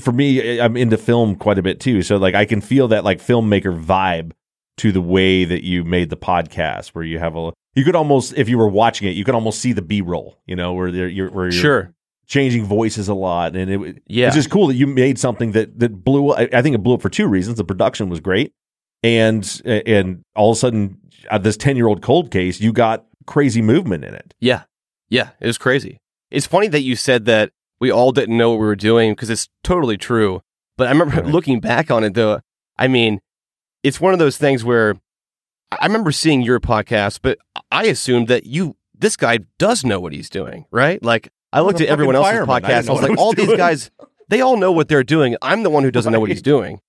[0.00, 3.02] For me, I'm into film quite a bit too, so like I can feel that
[3.04, 4.30] like filmmaker vibe
[4.76, 8.32] to the way that you made the podcast, where you have a you could almost
[8.36, 10.92] if you were watching it, you could almost see the B roll, you know, where
[10.92, 11.94] there you're where you're Sure.
[12.28, 14.28] changing voices a lot, and it Yeah.
[14.28, 16.30] it's just cool that you made something that that blew.
[16.32, 18.52] I, I think it blew up for two reasons: the production was great,
[19.02, 20.98] and and all of a sudden,
[21.40, 24.34] this ten year old cold case, you got crazy movement in it.
[24.40, 24.62] Yeah.
[25.08, 25.30] Yeah.
[25.40, 25.98] It was crazy.
[26.30, 29.30] It's funny that you said that we all didn't know what we were doing because
[29.30, 30.42] it's totally true.
[30.76, 31.26] But I remember Right.
[31.26, 32.40] looking back on it though.
[32.78, 33.20] I mean,
[33.82, 34.96] it's one of those things where
[35.72, 37.38] I remember seeing your podcast, but
[37.70, 41.02] I assumed that you, this guy does know what he's doing, right?
[41.02, 42.70] Like I looked at everyone else's podcast.
[42.70, 43.90] I, was what I like, was all these guys,
[44.28, 45.36] they all know what they're doing.
[45.42, 46.80] I'm the one who doesn't know what he's doing.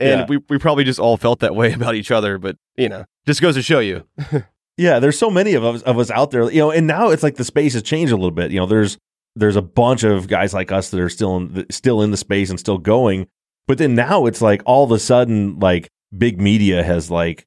[0.00, 0.26] And Yeah.
[0.28, 3.40] we, we probably just all felt that way about each other, but you know, just
[3.42, 4.04] goes to show you.
[4.76, 7.22] Yeah, there's so many of us of us out there, you know, and now it's
[7.22, 8.50] like the space has changed a little bit.
[8.50, 8.96] You know, there's
[9.36, 12.16] there's a bunch of guys like us that are still in the, still in the
[12.16, 13.26] space and still going,
[13.68, 17.44] but then now it's like all of a sudden like big media has like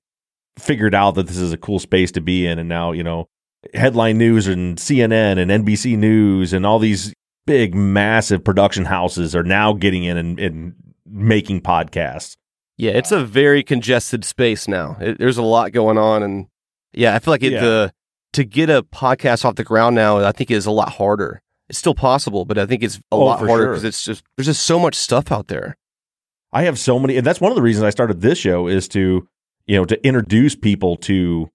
[0.60, 3.26] figured out that this is a cool space to be in, and now you know
[3.74, 7.16] headline news and CNN and NBC News and all these
[7.48, 10.74] big massive production houses are now getting in and, and
[11.08, 12.36] making podcasts.
[12.78, 14.98] Yeah, it's a very congested space now.
[15.00, 16.48] It, there's a lot going on, and
[16.94, 17.62] yeah, I feel like it, Yeah.
[17.62, 17.94] the
[18.34, 21.42] to get a podcast off the ground now, I think is a lot harder.
[21.70, 23.68] It's still possible, but I think it's a Oh, lot harder sure.
[23.68, 25.78] because it's just there's just so much stuff out there.
[26.52, 28.88] I have so many, and that's one of the reasons I started this show is
[28.90, 29.28] to,
[29.68, 31.50] you know, to introduce people to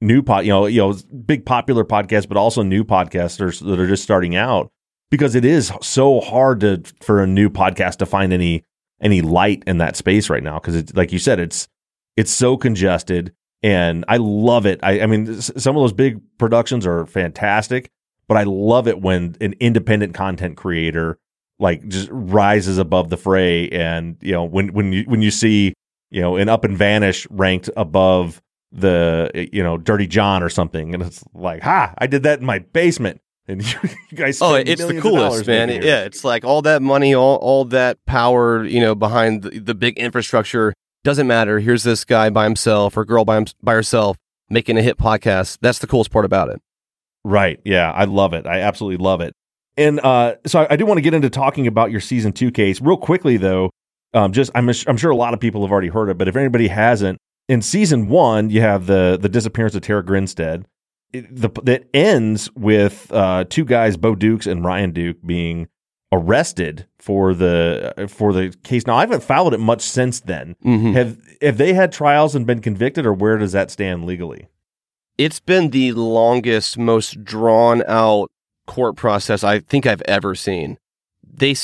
[0.00, 0.92] new pod, you know, you know,
[1.24, 4.70] big popular podcasts, but also new podcasters that are just starting out
[5.10, 8.64] because it is so hard to for a new podcast to find any
[9.04, 11.68] any light in that space right now because like you said it's
[12.16, 13.32] it's so congested
[13.64, 14.78] and I love it.
[14.82, 17.88] I, I mean, some of those big productions are fantastic,
[18.28, 21.18] but I love it when an independent content creator
[21.58, 25.72] like just rises above the fray and you know when when you when you see
[26.10, 30.94] you know an up and vanish ranked above the you know dirty john or something
[30.94, 33.62] and it's like ha i did that in my basement and
[34.10, 35.68] you guys oh it's the coolest man.
[35.68, 39.74] yeah it's like all that money all, all that power you know behind the, the
[39.74, 40.72] big infrastructure.
[41.02, 41.60] Doesn't matter.
[41.60, 44.16] Here's this guy by himself or girl by, him, by herself
[44.48, 45.58] making a hit podcast.
[45.60, 46.62] That's the coolest part about it.
[47.24, 47.60] Right.
[47.64, 48.46] Yeah i love it.
[48.46, 49.34] I absolutely love it.
[49.76, 52.50] And uh, so I, I, do want to get into talking about your season two
[52.50, 52.80] case.
[52.80, 53.70] Real quickly, though.
[54.12, 56.36] Um, just I'm, I'm sure a lot of people have already heard it, but if
[56.36, 60.64] anybody hasn't, in season one you have the the disappearance of Tara Grinstead.
[61.14, 65.68] It, the, that ends with uh, two guys, Bo Dukes and Ryan Duke, being
[66.10, 68.86] arrested for the for the case.
[68.86, 70.56] Now I haven't followed it much since then.
[70.64, 70.92] Mm-hmm.
[70.92, 74.48] Have have they had trials and been convicted, or where does that stand legally?
[75.16, 78.32] It's been the longest, most drawn out
[78.66, 80.78] court process I think I've ever seen.
[81.22, 81.54] They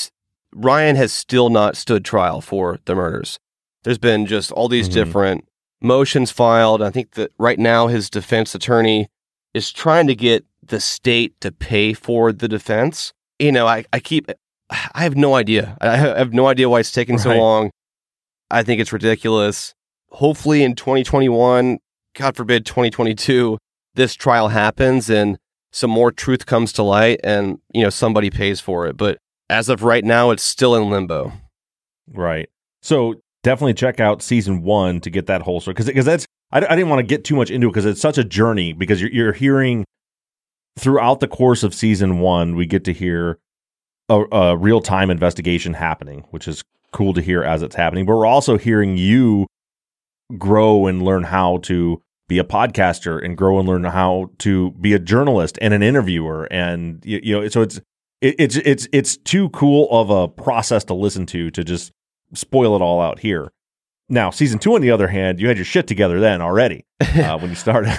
[0.52, 3.38] Ryan has still not stood trial for the murders.
[3.82, 4.94] There's been just all these mm-hmm.
[4.94, 5.48] different
[5.80, 6.82] motions filed.
[6.82, 9.08] I think that right now his defense attorney
[9.54, 13.12] is trying to get the state to pay for the defense.
[13.38, 14.30] You know, I, I keep
[14.70, 15.76] I have no idea.
[15.80, 17.22] I have no idea why it's taking right.
[17.22, 17.70] so long.
[18.50, 19.74] I think it's ridiculous.
[20.10, 21.78] Hopefully in 2021,
[22.14, 23.58] God forbid 2022,
[23.94, 25.38] this trial happens and
[25.72, 29.68] some more truth comes to light and you know somebody pays for it but as
[29.68, 31.32] of right now it's still in limbo
[32.12, 32.48] right
[32.82, 36.58] so definitely check out season one to get that whole story because because that's I,
[36.58, 39.00] I didn't want to get too much into it because it's such a journey because
[39.00, 39.84] you're, you're hearing
[40.78, 43.38] throughout the course of season one we get to hear
[44.08, 48.06] a, a real time investigation happening which is cool to hear as it's happening.
[48.06, 49.46] But we're also hearing you
[50.38, 54.92] grow and learn how to be a podcaster and grow and learn how to be
[54.92, 57.78] a journalist and an interviewer and you, you know so it's
[58.20, 61.90] it, it's it's it's too cool of a process to listen to to just
[62.34, 63.52] spoil it all out here
[64.08, 67.38] now season two on the other hand you had your shit together then already uh,
[67.38, 67.90] when you started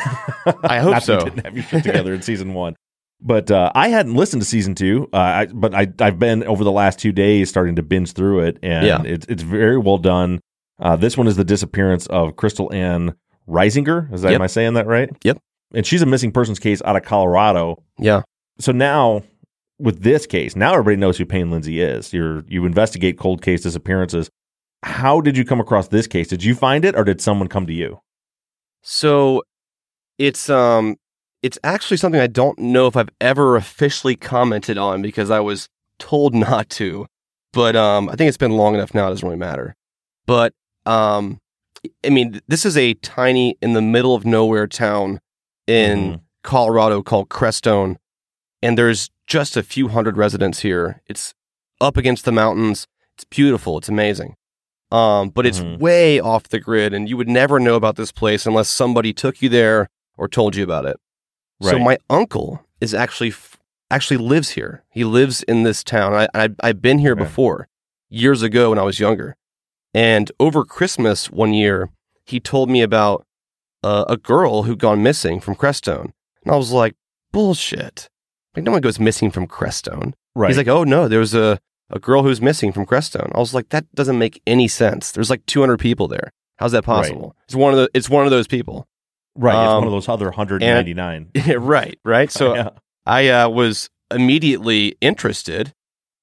[0.64, 2.76] i hope Not so you didn't have your shit together in season one
[3.22, 6.64] but uh, I hadn't listened to season two, uh, I, but I, have been over
[6.64, 9.04] the last two days starting to binge through it, and yeah.
[9.04, 10.42] it's it's very well done.
[10.80, 13.14] Uh, this one is the disappearance of Kristal Anne
[13.48, 14.12] Reisinger.
[14.12, 14.38] Is that yep.
[14.38, 15.10] am I saying that right?
[15.24, 15.38] Yep.
[15.74, 17.84] And she's a missing persons case out of Colorado.
[18.00, 18.24] Yeah.
[18.60, 19.24] So now
[19.82, 22.14] with this case, now everybody knows who Payne Lindsey is.
[22.14, 24.30] You're you investigate cold case disappearances.
[24.84, 26.28] How did you come across this case?
[26.28, 28.00] Did you find it or did someone come to you?
[28.82, 29.44] So
[30.18, 30.98] it's um
[31.42, 35.68] it's actually something I don't know if I've ever officially commented on because I was
[36.00, 37.08] told not to.
[37.54, 39.76] But um I think it's been long enough now, it doesn't really matter.
[40.26, 40.54] But
[40.86, 41.40] um
[42.06, 45.20] I mean, this is a tiny, in the middle of nowhere town
[45.66, 46.16] in mm-hmm.
[46.44, 47.98] Colorado called Crestone,
[48.62, 51.02] and there's just a few hundred residents here.
[51.08, 51.34] It's
[51.80, 52.88] up against the mountains.
[53.16, 53.78] It's beautiful.
[53.78, 54.36] It's amazing.
[54.92, 55.82] Um, but it's mm-hmm.
[55.82, 59.42] way off the grid, and you would never know about this place unless somebody took
[59.42, 60.98] you there or told you about it.
[61.62, 61.72] Right.
[61.72, 63.34] So my uncle is actually
[63.90, 64.84] actually lives here.
[64.90, 66.14] He lives in this town.
[66.14, 67.24] I, I have been here okay.
[67.24, 67.68] before
[68.10, 69.38] years ago when I was younger,
[69.94, 71.90] and over Christmas one year,
[72.26, 73.26] he told me about
[73.84, 76.12] uh, a girl who'd gone missing from Crestone.
[76.44, 76.96] And I was like,
[77.32, 78.10] bullshit.
[78.56, 80.14] Like, no one goes missing from Crestone.
[80.36, 80.50] Right.
[80.50, 81.60] He's like, oh, no, there was a,
[81.90, 83.32] a girl who's missing from Crestone.
[83.34, 85.12] I was like, that doesn't make any sense.
[85.12, 86.32] There's like 200 people there.
[86.58, 87.22] How's that possible?
[87.38, 87.46] Right.
[87.46, 88.88] It's one of the, it's one of those people.
[89.36, 89.56] Right.
[89.56, 91.32] Um, it's one of those other 199.
[91.34, 92.00] And, right.
[92.04, 92.32] Right.
[92.42, 92.70] So yeah.
[93.06, 95.74] I uh, was immediately interested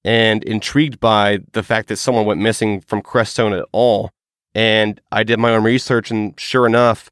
[0.05, 4.11] and intrigued by the fact that someone went missing from Crestone at all.
[4.55, 7.11] And I did my own research, and sure enough,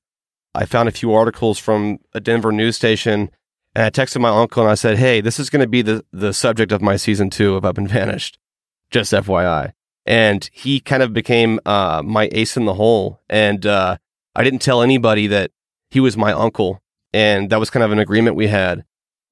[0.54, 3.30] I found a few articles from a Denver news station.
[3.76, 6.02] And I texted my uncle and I said, Hey, this is going to be the,
[6.10, 8.38] the subject of my season two of Up and Vanished.
[8.90, 9.74] Just FYI.
[10.06, 13.20] And he kind of became uh, my ace in the hole.
[13.28, 13.98] And uh,
[14.34, 15.50] I didn't tell anybody that
[15.90, 16.80] he was my uncle.
[17.12, 18.86] And that was kind of an agreement we had.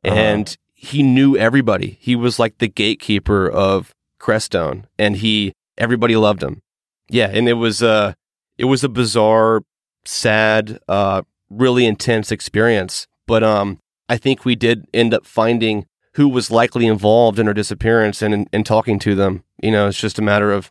[0.05, 0.15] Uh-huh.
[0.15, 1.97] And he knew everybody.
[2.03, 6.61] He was like the gatekeeper of Crestone, and he everybody loved him.
[7.09, 8.13] Yeah, and it was uh
[8.59, 9.63] it was a bizarre,
[10.05, 13.07] sad, uh, really intense experience.
[13.27, 17.55] But um, I think we did end up finding who was likely involved in her
[17.55, 19.45] disappearance and and talking to them.
[19.63, 20.71] You know, it's just a matter of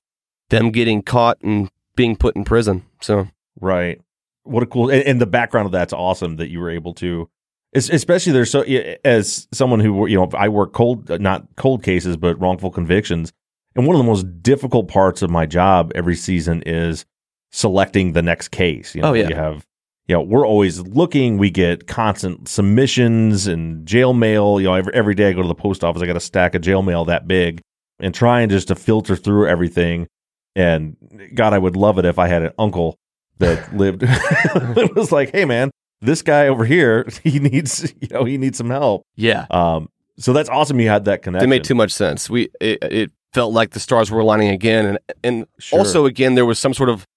[0.50, 2.86] them getting caught and being put in prison.
[3.02, 3.28] So
[3.60, 4.00] right,
[4.44, 7.30] what a cool and, and the background of that's awesome that you were able to
[7.76, 8.62] especially there's so
[9.04, 13.34] as someone who you know I work cold not cold cases but wrongful convictions
[13.76, 17.04] and one of the most difficult parts of my job every season is
[17.52, 19.28] selecting the next case you know Oh, yeah.
[19.28, 19.66] you have
[20.08, 24.94] you know we're always looking we get constant submissions and jail mail you know every,
[24.94, 27.06] every day I go to the post office I got a stack of jail mail
[27.06, 27.62] that big
[28.00, 30.08] and trying just to filter through everything
[30.56, 30.98] and
[31.34, 32.98] god I would love it if I had an uncle
[33.40, 38.24] that lived it was like hey man this guy over here he needs you know
[38.26, 39.46] he needs some help Yeah.
[39.52, 42.30] um so that's awesome you had that connection It made too much sense.
[42.30, 45.80] We it, it felt like the stars were aligning again, and and Sure.
[45.80, 47.08] also again there was some sort of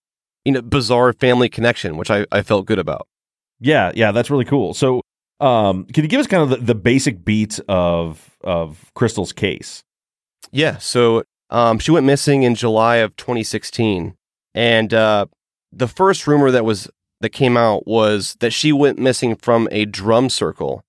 [0.46, 3.06] you know bizarre family connection, which I, I felt good about.
[3.60, 5.00] yeah yeah that's really cool so
[5.40, 9.82] um can you give us kind of the, the basic beats of of Kristal's case
[10.52, 10.78] Yeah.
[10.78, 14.14] So um, she went missing in July of 2016,
[14.54, 15.26] and uh,
[15.72, 16.88] the first rumor that was
[17.20, 20.82] that came out was that she went missing from a drum circle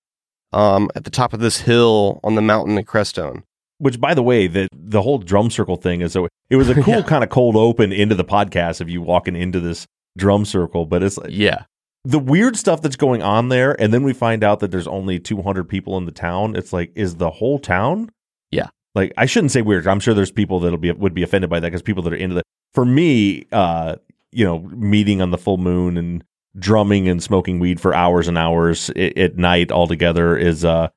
[0.52, 3.42] um, at the top of this hill on the mountain in Crestone.
[3.78, 6.74] Which by the way the the whole drum circle thing is so it was a
[6.82, 7.02] cool Yeah.
[7.02, 11.02] kind of cold open into the podcast of you walking into this drum circle but
[11.02, 11.64] it's like Yeah.
[12.04, 15.18] the weird stuff that's going on there and then we find out that there's only
[15.20, 18.10] 200 people in the town it's like is the whole town
[18.50, 18.68] Yeah.
[18.94, 21.60] like i shouldn't say weird i'm sure there's people that'll be would be offended by
[21.60, 23.96] that because people that are into that for me uh
[24.32, 26.24] you know meeting on the full moon and
[26.58, 30.88] drumming and smoking weed for hours and hours at, at night all together is uh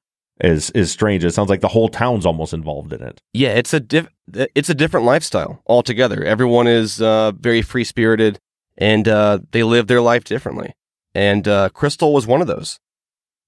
[0.43, 3.73] is is strange it sounds like the whole town's almost involved in it Yeah, it's
[3.73, 6.23] a diff- it's a different lifestyle altogether.
[6.23, 8.39] Everyone is uh, very free spirited,
[8.77, 10.73] and uh, they live their life differently.
[11.13, 12.79] And uh, Kristal was one of those.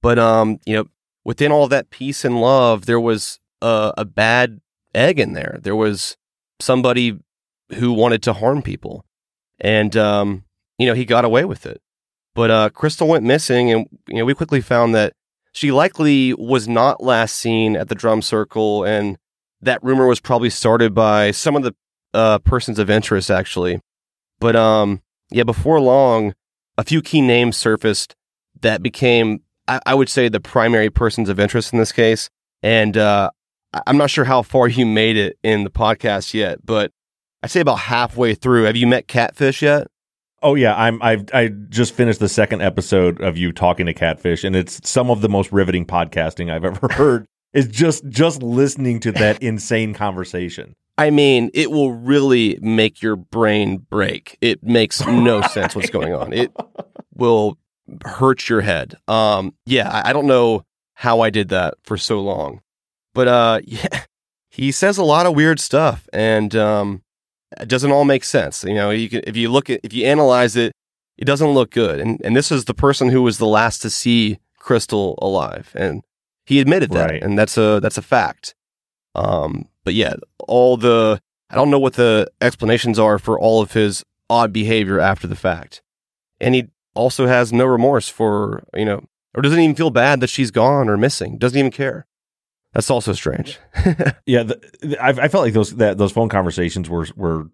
[0.01, 0.85] But um, you know,
[1.23, 4.59] within all that peace and love, there was a, a bad
[4.93, 5.59] egg in there.
[5.61, 6.17] There was
[6.59, 7.17] somebody
[7.75, 9.05] who wanted to harm people,
[9.59, 10.43] and um,
[10.77, 11.81] you know, he got away with it.
[12.35, 15.13] But uh, Kristal went missing, and you know, we quickly found that
[15.53, 19.17] she likely was not last seen at the drum circle, and
[19.61, 21.73] that rumor was probably started by some of the
[22.13, 23.79] uh, persons of interest, actually.
[24.39, 25.01] But um,
[25.31, 26.33] yeah, before long,
[26.77, 28.15] a few key names surfaced
[28.61, 32.29] that became, I, I would say, the primary persons of interest in this case.
[32.61, 33.29] And uh,
[33.85, 36.91] I'm not sure how far you made it in the podcast yet, but
[37.43, 38.63] I'd say about halfway through.
[38.63, 39.87] Have you met Catfish yet?
[40.43, 44.43] Oh yeah, I'm I've I just finished the second episode of you talking to Catfish,
[44.43, 47.25] and it's some of the most riveting podcasting I've ever heard.
[47.53, 50.75] Is just just listening to that insane conversation.
[50.97, 54.37] I mean, it will really make your brain break.
[54.41, 56.33] It makes no sense what's going on.
[56.33, 56.51] It
[57.13, 57.57] will
[58.03, 58.95] hurt your head.
[59.07, 60.65] Um, yeah, I, I don't know
[60.95, 62.61] how I did that for so long,
[63.13, 64.03] but uh, yeah,
[64.49, 67.02] he says a lot of weird stuff, and um,
[67.59, 68.63] it doesn't all make sense.
[68.63, 70.73] You know, you can, if you look at if you analyze it,
[71.17, 71.99] it doesn't look good.
[71.99, 76.03] And and this is the person who was the last to see Kristal alive, and
[76.45, 77.23] he admitted that, Right.
[77.23, 78.55] and that's a that's a fact.
[79.15, 83.73] Um, but yeah, all the I don't know what the explanations are for all of
[83.73, 85.81] his odd behavior after the fact,
[86.39, 89.03] and he also has no remorse for you know,
[89.35, 91.37] or doesn't even feel bad that she's gone or missing.
[91.37, 92.05] Doesn't even care.
[92.73, 93.59] That's also strange.
[94.25, 97.45] Yeah, the, the- I, I felt like those that those phone conversations were were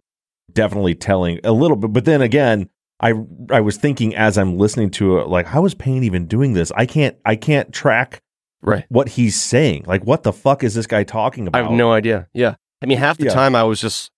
[0.51, 1.93] definitely telling a little bit.
[1.93, 3.13] But then again, I
[3.51, 6.71] I was thinking as I'm listening to it, like how is Payne even doing this?
[6.75, 8.21] I can't I can't track
[8.61, 8.85] right.
[8.89, 9.85] what he's saying.
[9.87, 11.59] Like what the fuck is this guy talking about?
[11.59, 12.27] I have no idea.
[12.33, 12.55] Yeah.
[12.81, 13.33] I mean, half the Yeah.
[13.33, 14.09] time I was just,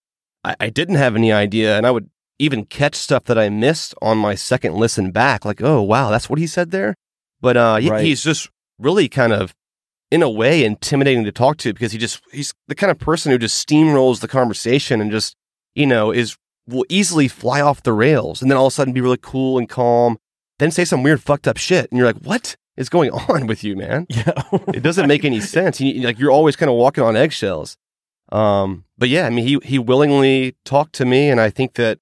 [0.44, 1.78] I, I didn't have any idea.
[1.78, 5.46] And I would even catch stuff that I missed on my second listen back.
[5.46, 6.94] Like, oh, wow, that's what he said there.
[7.40, 8.04] But uh, Right.
[8.06, 9.56] he's just really kind of,
[10.12, 13.32] in a way, intimidating to talk to because he just, he's the kind of person
[13.32, 15.36] who just steamrolls the conversation and just,
[15.74, 16.38] you know, is,
[16.68, 19.58] will easily fly off the rails and then all of a sudden be really cool
[19.58, 20.18] and calm,
[20.60, 21.90] then say some weird fucked up shit.
[21.90, 24.06] And you're like, what is going on with you, man?
[24.10, 24.44] Yeah,
[24.74, 25.80] it doesn't make any sense.
[25.80, 27.78] You, like you're always kind of walking on eggshells.
[28.32, 32.00] Um, but yeah, I mean, he he willingly talked to me, and I think that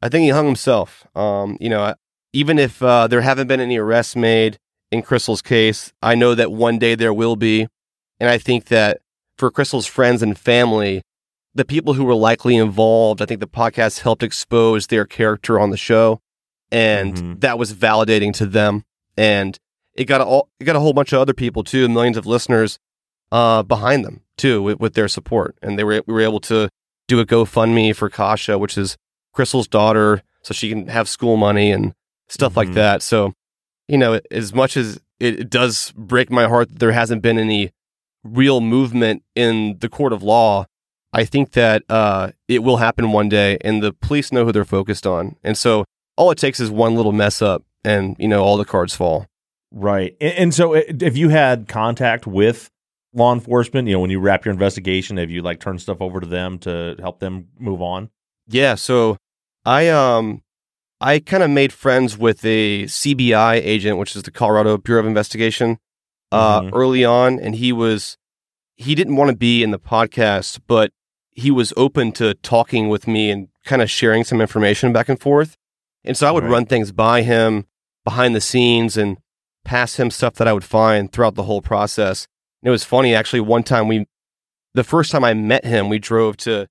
[0.00, 1.06] I think he hung himself.
[1.14, 1.94] Um, you know,
[2.32, 4.58] even if uh, there haven't been any arrests made
[4.90, 7.68] in Kristal's case, I know that one day there will be,
[8.18, 8.98] and I think that
[9.38, 11.02] for Kristal's friends and family,
[11.54, 15.70] the people who were likely involved, I think the podcast helped expose their character on
[15.70, 16.20] the show,
[16.70, 17.40] and Mhm.
[17.40, 18.84] that was validating to them.
[19.16, 19.58] And
[19.94, 22.26] it got a, all- it got a whole bunch of other people too, millions of
[22.26, 22.78] listeners
[23.32, 26.68] uh, behind them too with, with their support, and they were we were able to
[27.08, 28.96] do a GoFundMe for Kasha, which is
[29.36, 31.92] Kristal's daughter, so she can have school money and
[32.28, 32.74] stuff like Mhm.
[32.74, 33.02] that.
[33.02, 33.32] So,
[33.90, 37.72] you know, as much as it, does break my heart that there hasn't been any
[38.22, 40.66] real movement in the court of law,
[41.12, 44.64] I think that uh, it will happen one day, and the police know who they're
[44.64, 45.84] focused on, and so
[46.16, 49.26] all it takes is one little mess up, and you know, all the cards fall.
[49.72, 50.16] Right.
[50.20, 52.70] And, and so, if you had contact with
[53.12, 56.20] law enforcement, you know, when you wrap your investigation, have you like turned stuff over
[56.20, 58.10] to them to help them move on?
[58.46, 59.16] Yeah, so
[59.64, 60.42] I um
[61.00, 65.06] I kind of made friends with a CBI agent, which is the Colorado Bureau of
[65.06, 65.78] Investigation,
[66.30, 66.70] uh, Mhm.
[66.74, 68.16] early on, and he was
[68.76, 70.90] he didn't want to be in the podcast, but
[71.32, 75.20] he was open to talking with me and kind of sharing some information back and
[75.20, 75.54] forth.
[76.02, 76.50] And so I would Right.
[76.52, 77.66] run things by him
[78.06, 79.18] behind the scenes and
[79.66, 82.26] pass him stuff that I would find throughout the whole process.
[82.62, 83.40] And it was funny, actually.
[83.40, 84.06] One time we,
[84.72, 86.66] the first time I met him, we drove to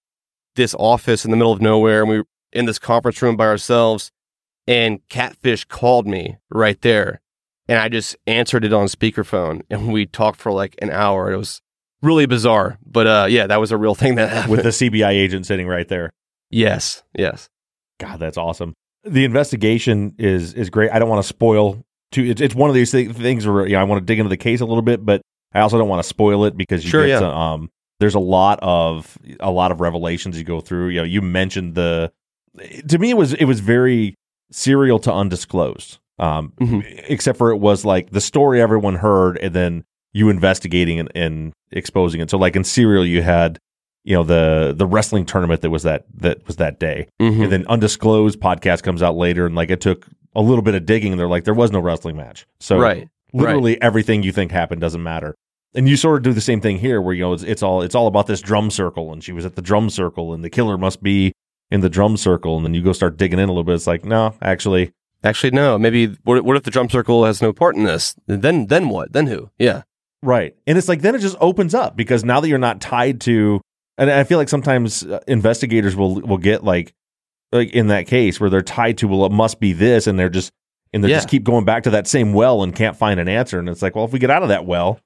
[0.55, 3.45] this office in the middle of nowhere, and we were in this conference room by
[3.45, 4.09] ourselves.
[4.70, 7.22] And Catfish called me right there,
[7.67, 11.32] and I just answered it on speakerphone, and we talked for like an hour.
[11.32, 11.59] It was
[12.03, 14.51] really bizarre, but uh, yeah, that was a real thing that happened.
[14.55, 16.11] With the CBI agent sitting right there.
[16.51, 17.49] yes, yes,
[17.99, 18.74] God, that's awesome.
[19.03, 20.91] The investigation is is great.
[20.91, 22.24] I don't want to spoil too.
[22.26, 24.30] It's, it's one of these thi- things where you know I want to dig into
[24.30, 25.22] the case a little bit, but
[25.53, 27.20] I also don't want to spoil it because you Sure, get yeah.
[27.22, 30.89] to, um there's a lot of a lot of revelations you go through.
[30.89, 32.11] You know, you mentioned the
[32.88, 34.15] to me it was it was very
[34.51, 35.99] serial to undisclosed.
[36.17, 36.83] Um, Mhm.
[37.07, 41.53] except for it was like the story everyone heard, and then you investigating and, and
[41.71, 42.29] exposing it.
[42.29, 43.57] So like in serial, you had
[44.03, 47.43] you know the the wrestling tournament that was that that was that day Mhm.
[47.43, 50.85] and then undisclosed podcast comes out later and like it took a little bit of
[50.85, 54.51] digging and they're like there was no wrestling match so right, literally everything you think
[54.51, 55.35] happened doesn't matter
[55.75, 57.81] and you sort of do the same thing here where you know it's, it's all
[57.81, 60.49] it's all about this drum circle and she was at the drum circle and the
[60.49, 61.33] killer must be
[61.72, 63.88] in the drum circle and then you go start digging in a little bit it's
[63.88, 64.91] like no actually
[65.22, 65.78] Actually, no.
[65.78, 68.15] Maybe what, what if the drum circle has no part in this?
[68.26, 69.11] Then, then what?
[69.11, 69.49] Then who?
[69.59, 69.82] Yeah,
[70.24, 70.55] Right.
[70.65, 73.59] And it's like then it just opens up because now that you're not tied to
[73.97, 76.93] and I feel like sometimes uh, investigators will will get like
[77.51, 80.30] like in that case where they're tied to well it must be this and they're
[80.30, 80.51] just
[80.93, 81.17] and they Yeah.
[81.17, 83.82] just keep going back to that same well and can't find an answer and it's
[83.82, 85.01] like well if we get out of that well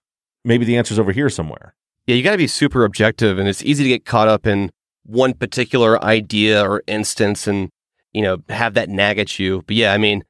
[0.45, 1.73] maybe the answer's over here somewhere.
[2.05, 2.15] yeah.
[2.15, 4.71] You got to be super objective, and it's easy to get caught up in
[5.05, 7.69] one particular idea or instance, and
[8.13, 9.63] you know have that nag at you.
[9.67, 10.23] But yeah, I mean,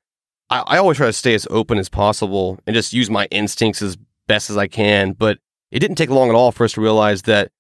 [0.50, 3.82] I, I always try to stay as open as possible and just use my instincts
[3.82, 3.98] as
[4.28, 5.14] best as I can.
[5.14, 5.38] But
[5.72, 7.52] it didn't take long at all for us to realize that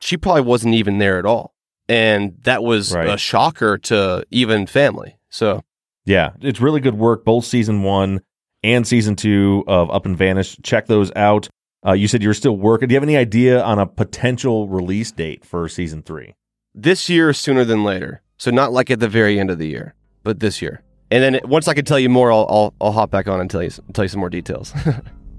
[0.00, 1.54] she probably wasn't even there at all,
[1.88, 3.08] and that was Right.
[3.08, 5.18] a shocker to even family.
[5.28, 5.62] So
[6.06, 8.20] Yeah, it's really good work both season 1
[8.62, 10.56] and season 2 of Up and Vanish.
[10.62, 11.48] Check those out.
[11.86, 12.88] Uh, you said you were still working.
[12.88, 16.34] Do you have any idea on a potential release date for season 3?
[16.80, 18.22] This year sooner than later.
[18.36, 20.84] So not like at the very end of the year, but this year.
[21.10, 23.50] And then once I can tell you more, I'll I'll, I'll hop back on and
[23.50, 24.72] tell you tell you some more details.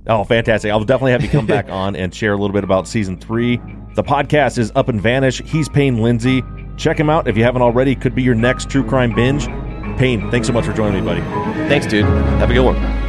[0.08, 0.72] Oh, fantastic.
[0.72, 3.58] I'll definitely have you come back on and share a little bit about season three.
[3.94, 5.40] The podcast is Up and Vanish.
[5.44, 6.42] He's Payne Lindsey.
[6.78, 7.96] Check him out if you haven't already.
[7.96, 9.46] Could be your next true crime binge.
[10.00, 11.22] Payne, thanks so much for joining me, buddy.
[11.70, 12.06] Thanks, dude.
[12.06, 13.09] Have a good one.